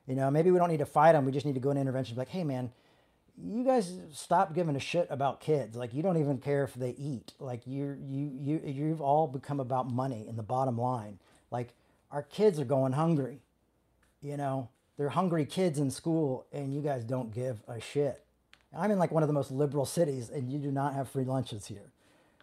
[0.05, 1.23] you know, maybe we don't need to fight them.
[1.23, 2.17] We just need to go in intervention.
[2.17, 2.71] Like, hey, man,
[3.37, 5.75] you guys stop giving a shit about kids.
[5.75, 7.33] Like, you don't even care if they eat.
[7.39, 11.19] Like, you you you you've all become about money and the bottom line.
[11.49, 11.73] Like,
[12.11, 13.39] our kids are going hungry.
[14.21, 18.23] You know, they're hungry kids in school, and you guys don't give a shit.
[18.75, 21.25] I'm in like one of the most liberal cities, and you do not have free
[21.25, 21.91] lunches here,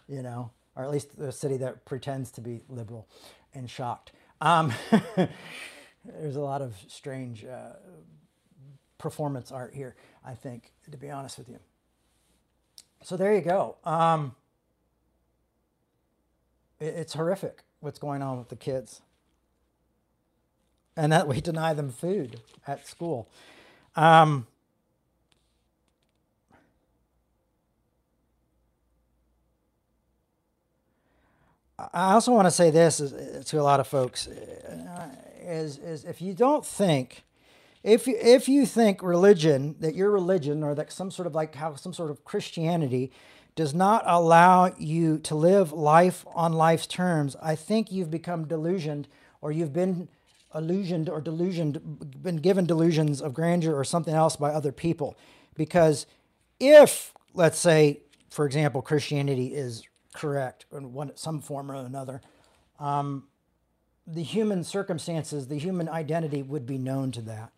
[0.09, 3.09] you know, or at least a city that pretends to be liberal
[3.55, 4.12] and shocked.
[4.41, 4.72] Um,
[6.05, 7.74] there's a lot of strange uh,
[9.01, 11.59] performance art here, I think, to be honest with you.
[13.03, 13.76] So there you go.
[13.84, 14.36] Um,
[16.78, 19.01] it, it's horrific what's going on with the kids.
[20.96, 23.28] And that we deny them food at school.
[23.96, 24.46] Um,
[31.94, 32.98] I also want to say this
[33.46, 35.09] to a lot of folks uh,
[35.40, 37.24] is, is if you don't think
[37.83, 41.55] if you, if you think religion that your religion or that some sort of like
[41.55, 43.11] how some sort of Christianity
[43.57, 49.09] does not allow you to live life on life's terms, I think you've become delusioned
[49.41, 50.09] or you've been
[50.55, 55.16] illusioned or delusioned, been given delusions of grandeur or something else by other people.
[55.55, 56.07] Because
[56.59, 58.01] if, let's say,
[58.31, 59.83] for example, Christianity is
[60.14, 62.20] correct in one some form or another,
[62.78, 63.24] um,
[64.07, 67.53] the human circumstances, the human identity would be known to that,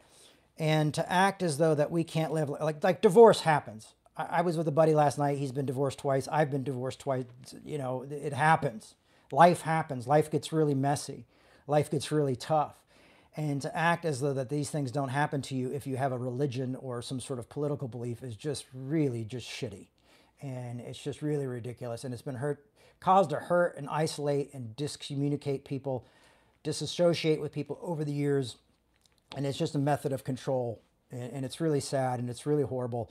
[0.59, 3.95] and to act as though that we can't live like like divorce happens.
[4.17, 5.39] I, I was with a buddy last night.
[5.39, 6.29] He's been divorced twice.
[6.29, 7.25] I've been divorced twice.
[7.65, 8.95] You know, it happens.
[9.31, 10.07] Life happens.
[10.07, 11.27] Life gets really messy.
[11.67, 12.83] Life gets really tough
[13.37, 16.13] and to act as though that these things don't happen to you if you have
[16.13, 19.87] a religion or some sort of political belief is just really just shitty
[20.43, 22.67] and it's just really ridiculous and it's been hurt
[23.01, 26.05] caused to hurt and isolate and discommunicate people
[26.63, 28.57] disassociate with people over the years
[29.37, 30.81] and it's just a method of control.
[31.11, 33.11] And, and it's really sad and it's really horrible.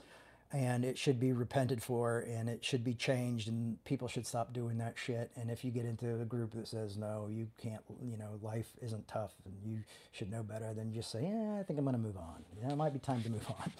[0.54, 4.52] And it should be repented for and it should be changed and people should stop
[4.52, 5.30] doing that shit.
[5.34, 8.70] And if you get into a group that says no you can't you know life
[8.82, 9.78] isn't tough and you
[10.10, 12.44] should know better then just say yeah i think i'm going to move on.
[12.62, 13.72] Know, it might be time to move on.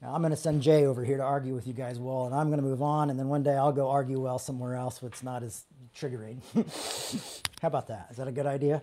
[0.00, 2.34] Now, i'm going to send jay over here to argue with you guys well and
[2.34, 3.10] i'm going to move on.
[3.10, 5.64] And then one day i'll go argue well somewhere else what's not as
[5.94, 6.40] triggering.
[7.60, 8.06] How about that?
[8.10, 8.82] Is that a good idea?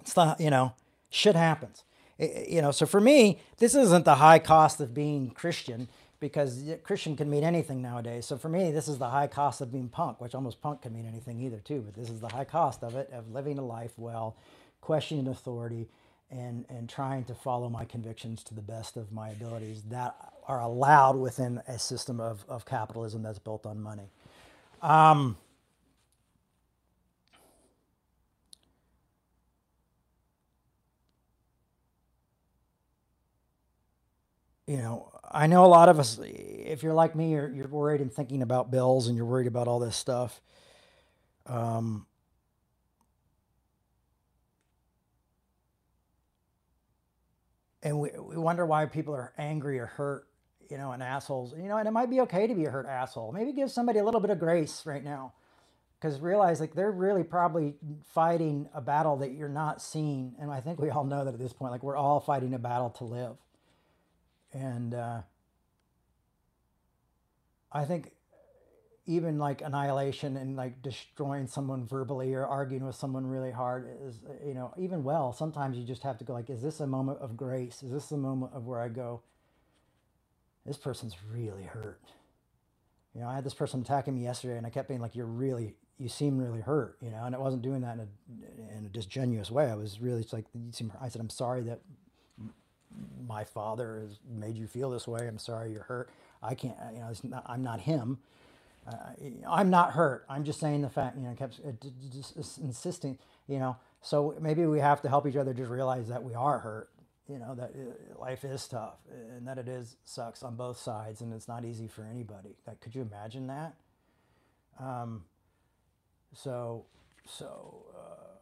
[0.00, 0.74] It's not you know
[1.10, 1.84] shit happens
[2.20, 5.88] you know, so for me, this isn't the high cost of being Christian
[6.18, 8.26] because Christian can mean anything nowadays.
[8.26, 10.92] So for me, this is the high cost of being punk, which almost punk can
[10.92, 11.80] mean anything either too.
[11.80, 14.36] But this is the high cost of it, of living a life well,
[14.82, 15.88] questioning authority,
[16.30, 20.14] and and trying to follow my convictions to the best of my abilities that
[20.46, 24.10] are allowed within a system of, of capitalism that's built on money.
[24.82, 25.38] Um,
[34.70, 38.00] you know, I know a lot of us, if you're like me, you're, you're worried
[38.00, 40.40] and thinking about bills and you're worried about all this stuff.
[41.46, 42.06] Um,
[47.82, 50.28] and we, we wonder why people are angry or hurt,
[50.68, 51.52] you know, and assholes.
[51.58, 53.32] You know, and it might be okay to be a hurt asshole.
[53.32, 55.32] Maybe give somebody a little bit of grace right now.
[55.98, 57.74] Because realize like they're really probably
[58.14, 60.36] fighting a battle that you're not seeing.
[60.40, 62.58] And I think we all know that at this point, like we're all fighting a
[62.60, 63.36] battle to live.
[64.52, 65.20] And uh,
[67.72, 68.12] I think
[69.06, 74.20] even like annihilation and like destroying someone verbally or arguing with someone really hard is,
[74.46, 77.18] you know, even well, sometimes you just have to go like, is this a moment
[77.20, 77.82] of grace?
[77.82, 79.22] Is this a moment of where I go,
[80.64, 82.02] this person's really hurt?
[83.14, 85.26] You know, I had this person attacking me yesterday and I kept being like, you're
[85.26, 88.86] really, you seem really hurt, you know, and it wasn't doing that in a, in
[88.86, 89.70] a disgenuous way.
[89.70, 91.80] I was really, it's like, you seem, I said, I'm sorry that
[93.26, 95.26] my father has made you feel this way.
[95.26, 96.10] I'm sorry you're hurt.
[96.42, 98.18] I can't, you know, not, I'm not him.
[98.86, 98.96] Uh,
[99.48, 100.24] I'm not hurt.
[100.28, 101.72] I'm just saying the fact, you know, kept uh,
[102.62, 103.76] insisting, you know.
[104.02, 106.90] So maybe we have to help each other just realize that we are hurt,
[107.28, 108.96] you know, that uh, life is tough
[109.36, 112.56] and that it is sucks on both sides and it's not easy for anybody.
[112.66, 113.74] Like, could you imagine that?
[114.78, 115.24] Um,
[116.32, 116.86] so,
[117.26, 118.39] so, uh,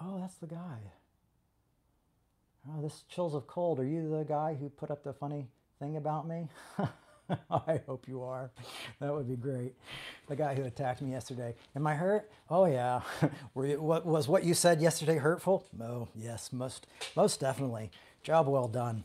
[0.00, 0.92] Oh, that's the guy.
[2.68, 3.80] Oh, this chills of cold.
[3.80, 5.48] Are you the guy who put up the funny
[5.78, 6.48] thing about me?
[7.50, 8.50] I hope you are.
[9.00, 9.74] That would be great.
[10.28, 11.54] The guy who attacked me yesterday.
[11.76, 12.30] Am I hurt?
[12.48, 13.00] Oh yeah.
[13.54, 15.66] Were you, what was what you said yesterday hurtful?
[15.82, 16.86] Oh yes, most
[17.16, 17.90] most definitely.
[18.22, 19.04] Job well done.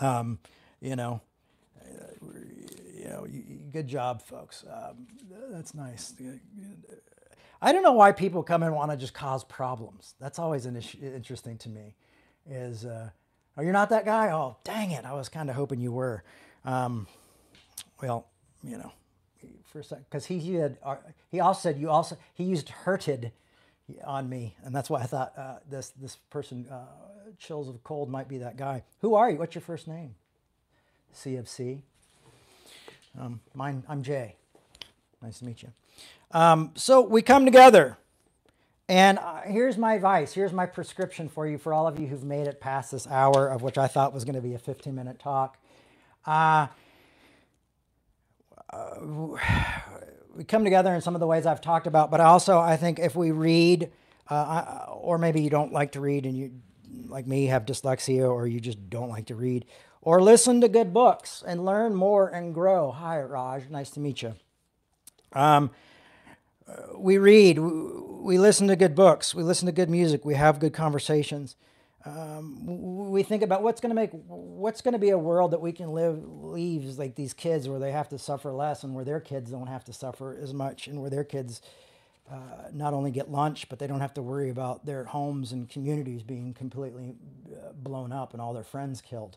[0.00, 0.38] Um,
[0.80, 1.20] you know,
[1.80, 2.26] uh,
[2.94, 3.26] you know,
[3.72, 4.64] good job, folks.
[4.70, 5.06] Um,
[5.50, 6.14] that's nice.
[7.64, 10.14] I don't know why people come and want to just cause problems.
[10.20, 11.94] That's always an issue, interesting to me.
[12.50, 13.10] Is uh,
[13.56, 14.32] oh you're not that guy?
[14.32, 15.04] Oh dang it!
[15.04, 16.24] I was kind of hoping you were.
[16.64, 17.06] Um,
[18.02, 18.26] well,
[18.64, 18.92] you know,
[19.66, 20.96] for a because he, he had uh,
[21.30, 23.30] he also said you also he used hurted
[24.04, 26.86] on me, and that's why I thought uh, this this person uh,
[27.38, 28.82] chills of cold might be that guy.
[29.02, 29.38] Who are you?
[29.38, 30.16] What's your first name?
[31.14, 31.82] CFC.
[33.16, 33.84] Um, mine.
[33.88, 34.34] I'm Jay.
[35.22, 35.72] Nice to meet you.
[36.30, 37.98] Um, so we come together.
[38.88, 40.32] And uh, here's my advice.
[40.34, 43.48] Here's my prescription for you, for all of you who've made it past this hour
[43.48, 45.56] of which I thought was going to be a 15 minute talk.
[46.26, 46.66] Uh,
[48.70, 48.94] uh,
[50.34, 52.98] we come together in some of the ways I've talked about, but also I think
[52.98, 53.90] if we read,
[54.28, 56.52] uh, or maybe you don't like to read and you,
[57.08, 59.64] like me, have dyslexia, or you just don't like to read,
[60.00, 62.90] or listen to good books and learn more and grow.
[62.90, 63.68] Hi, Raj.
[63.70, 64.34] Nice to meet you.
[65.34, 65.70] Um,
[66.96, 70.72] we read, we listen to good books, we listen to good music, we have good
[70.72, 71.56] conversations.
[72.04, 75.60] Um, we think about what's going to make what's going to be a world that
[75.60, 79.04] we can live leaves like these kids where they have to suffer less and where
[79.04, 81.62] their kids don't have to suffer as much and where their kids
[82.28, 82.34] uh,
[82.72, 86.24] not only get lunch but they don't have to worry about their homes and communities
[86.24, 87.14] being completely
[87.52, 89.36] uh, blown up and all their friends killed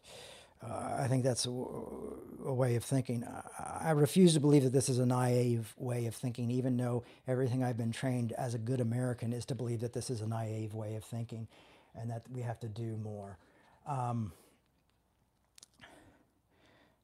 [0.68, 3.24] Uh, I think that's a, a, way of thinking.
[3.24, 7.04] I, I refuse to believe that this is a naive way of thinking, even though
[7.28, 10.28] everything I've been trained as a good American is to believe that this is a
[10.28, 11.48] naive way of thinking
[11.94, 13.38] and that we have to do more.
[13.86, 14.32] Um,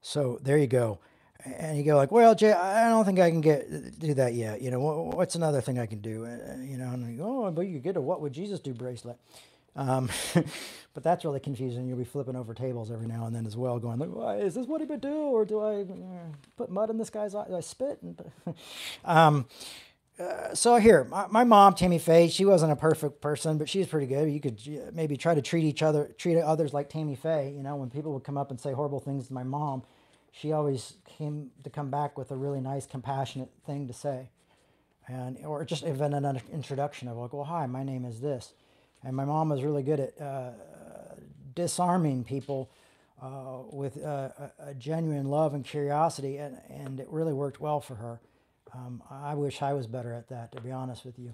[0.01, 0.99] so there you go.
[1.43, 4.61] And you go like, well, Jay, I don't think I can get do that yet.
[4.61, 6.25] You know, what's another thing I can do?
[6.25, 8.73] Uh, you know, and you go, oh, but you get a what would Jesus do
[8.73, 9.17] bracelet.
[9.75, 10.09] Um,
[10.93, 11.87] but that's really confusing.
[11.87, 14.67] You'll be flipping over tables every now and then as well, going like, "Is this
[14.67, 15.85] what he would do, or do I uh,
[16.57, 17.47] put mud in this guy's eye?
[17.47, 17.99] Do I spit?"
[19.05, 19.45] Um,
[20.19, 23.87] uh, so here, my, my, mom, Tammy Faye, she wasn't a perfect person, but she's
[23.87, 24.31] pretty good.
[24.31, 24.59] You could
[24.93, 27.53] maybe try to treat each other, treat others like Tammy Faye.
[27.55, 29.83] You know, when people would come up and say horrible things to my mom,
[30.31, 34.29] she always came to come back with a really nice, compassionate thing to say,
[35.07, 38.53] and or just even an introduction of like, "Well, hi, my name is this."
[39.03, 40.51] And my mom was really good at uh,
[41.55, 42.69] disarming people
[43.21, 47.79] uh, with uh, a, a, genuine love and curiosity, and, and it really worked well
[47.79, 48.19] for her.
[48.73, 51.33] Um, I wish I was better at that, to be honest with you.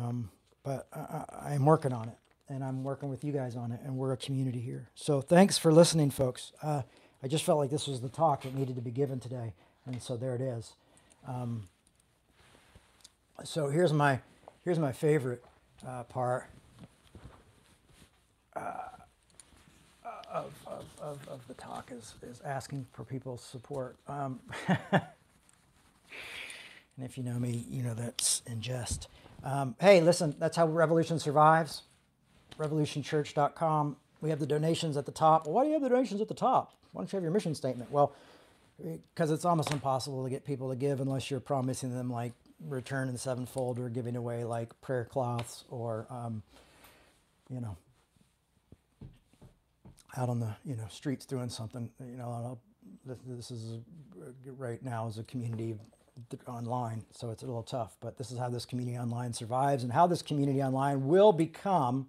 [0.00, 0.30] Um,
[0.62, 2.16] but I, am working on it,
[2.48, 4.90] and I'm working with you guys on it, and we're a community here.
[4.94, 6.52] So thanks for listening, folks.
[6.62, 6.82] Uh,
[7.22, 9.54] I just felt like this was the talk that needed to be given today,
[9.86, 10.74] and so there it is.
[11.26, 11.68] Um,
[13.44, 14.20] so here's my
[14.64, 15.44] here's my favorite
[15.86, 16.48] uh, part.
[20.30, 23.96] Of, of, of, of, the talk is, is asking for people's support.
[24.06, 24.40] Um,
[24.92, 25.02] and
[27.02, 29.08] if you know me, you know that's in jest.
[29.42, 31.82] Um, hey, listen, that's how Revolution survives.
[32.58, 33.96] RevolutionChurch.com.
[34.20, 35.46] We have the donations at the top.
[35.46, 36.74] Well, why do you have the donations at the top?
[36.92, 37.90] Why don't you have your mission statement?
[37.90, 38.12] Well,
[39.14, 42.32] because it's almost impossible to get people to give unless you're promising them like
[42.68, 46.42] return in sevenfold or giving away like prayer cloths or, um,
[47.48, 47.76] you know,
[50.16, 51.90] out on the you know streets doing something.
[52.00, 52.58] You know,
[53.26, 53.80] this is
[54.56, 55.76] right now as a community
[56.46, 57.96] online, so it's a little tough.
[58.00, 62.08] But this is how this community online survives, and how this community online will become,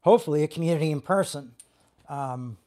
[0.00, 1.52] hopefully, a community in person.
[2.08, 2.58] Um,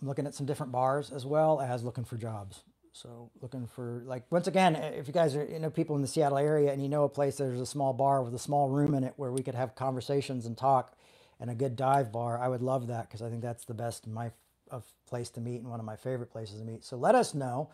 [0.00, 2.62] I'm looking at some different bars as well as looking for jobs.
[2.92, 6.08] So looking for like once again, if you guys are you know people in the
[6.08, 8.94] Seattle area and you know a place there's a small bar with a small room
[8.94, 10.97] in it where we could have conversations and talk
[11.40, 14.06] and a good dive bar, I would love that because I think that's the best
[14.06, 14.30] my
[14.70, 16.84] of place to meet and one of my favorite places to meet.
[16.84, 17.70] So let us know,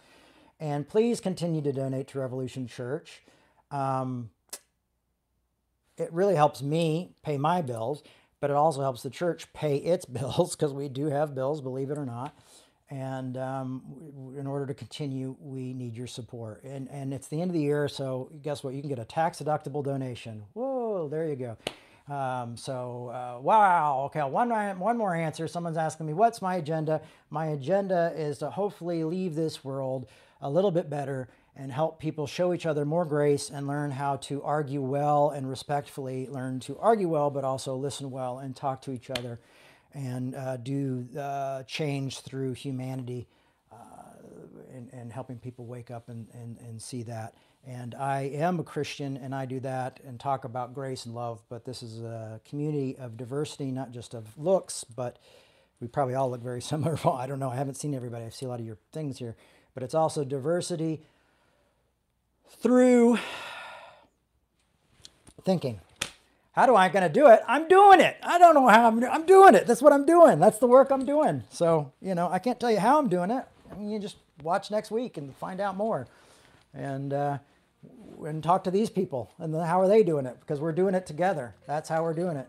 [0.60, 3.22] and please continue to donate to Revolution Church.
[3.70, 4.30] Um,
[5.96, 8.02] it really helps me pay my bills,
[8.40, 11.90] but it also helps the church pay its bills because we do have bills, believe
[11.90, 12.36] it or not.
[12.90, 13.82] And um,
[14.38, 16.62] in order to continue, we need your support.
[16.64, 18.74] And and it's the end of the year, so guess what?
[18.74, 20.44] You can get a tax deductible donation.
[20.52, 21.56] Whoa, there you go.
[22.08, 24.02] Um, so, uh, wow.
[24.06, 25.48] Okay, one, one more answer.
[25.48, 27.00] Someone's asking me, what's my agenda?
[27.30, 30.06] My agenda is to hopefully leave this world
[30.40, 34.16] a little bit better and help people show each other more grace and learn how
[34.16, 38.82] to argue well and respectfully learn to argue well, but also listen well and talk
[38.82, 39.38] to each other
[39.94, 43.28] and uh, do uh, change through humanity
[43.72, 43.76] uh,
[44.74, 47.34] and, and helping people wake up and, and, and see that.
[47.66, 51.42] And I am a Christian and I do that and talk about grace and love,
[51.48, 55.18] but this is a community of diversity, not just of looks, but
[55.80, 56.98] we probably all look very similar.
[57.04, 57.50] Well, I don't know.
[57.50, 58.24] I haven't seen everybody.
[58.24, 59.34] I see a lot of your things here,
[59.72, 61.00] but it's also diversity
[62.60, 63.18] through
[65.42, 65.80] thinking.
[66.52, 67.40] How do I going to do it?
[67.48, 68.16] I'm doing it.
[68.22, 69.66] I don't know how I'm, I'm doing it.
[69.66, 70.38] That's what I'm doing.
[70.38, 71.42] That's the work I'm doing.
[71.50, 73.44] So, you know, I can't tell you how I'm doing it.
[73.72, 76.06] I mean, you just watch next week and find out more.
[76.72, 77.38] And, uh,
[78.24, 81.06] and talk to these people and how are they doing it because we're doing it
[81.06, 81.54] together.
[81.66, 82.48] That's how we're doing it.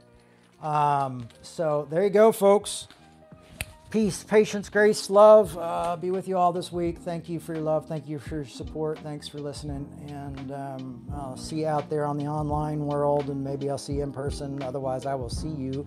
[0.66, 2.88] Um, so there you go, folks.
[3.92, 6.98] Peace, patience, grace, love uh, be with you all this week.
[7.00, 7.88] Thank you for your love.
[7.88, 9.00] Thank you for your support.
[9.00, 9.88] Thanks for listening.
[10.10, 13.94] And um, I'll see you out there on the online world, and maybe I'll see
[13.94, 14.62] you in person.
[14.64, 15.86] Otherwise, I will see you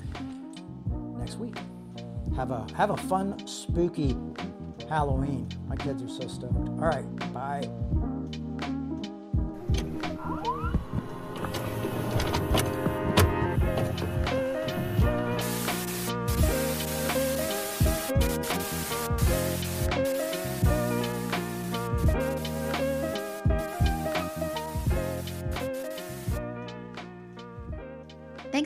[1.18, 1.56] next week.
[2.36, 4.16] Have a have a fun, spooky
[4.88, 5.48] Halloween.
[5.66, 6.54] My kids are so stoked.
[6.54, 7.04] All right,
[7.34, 7.68] bye.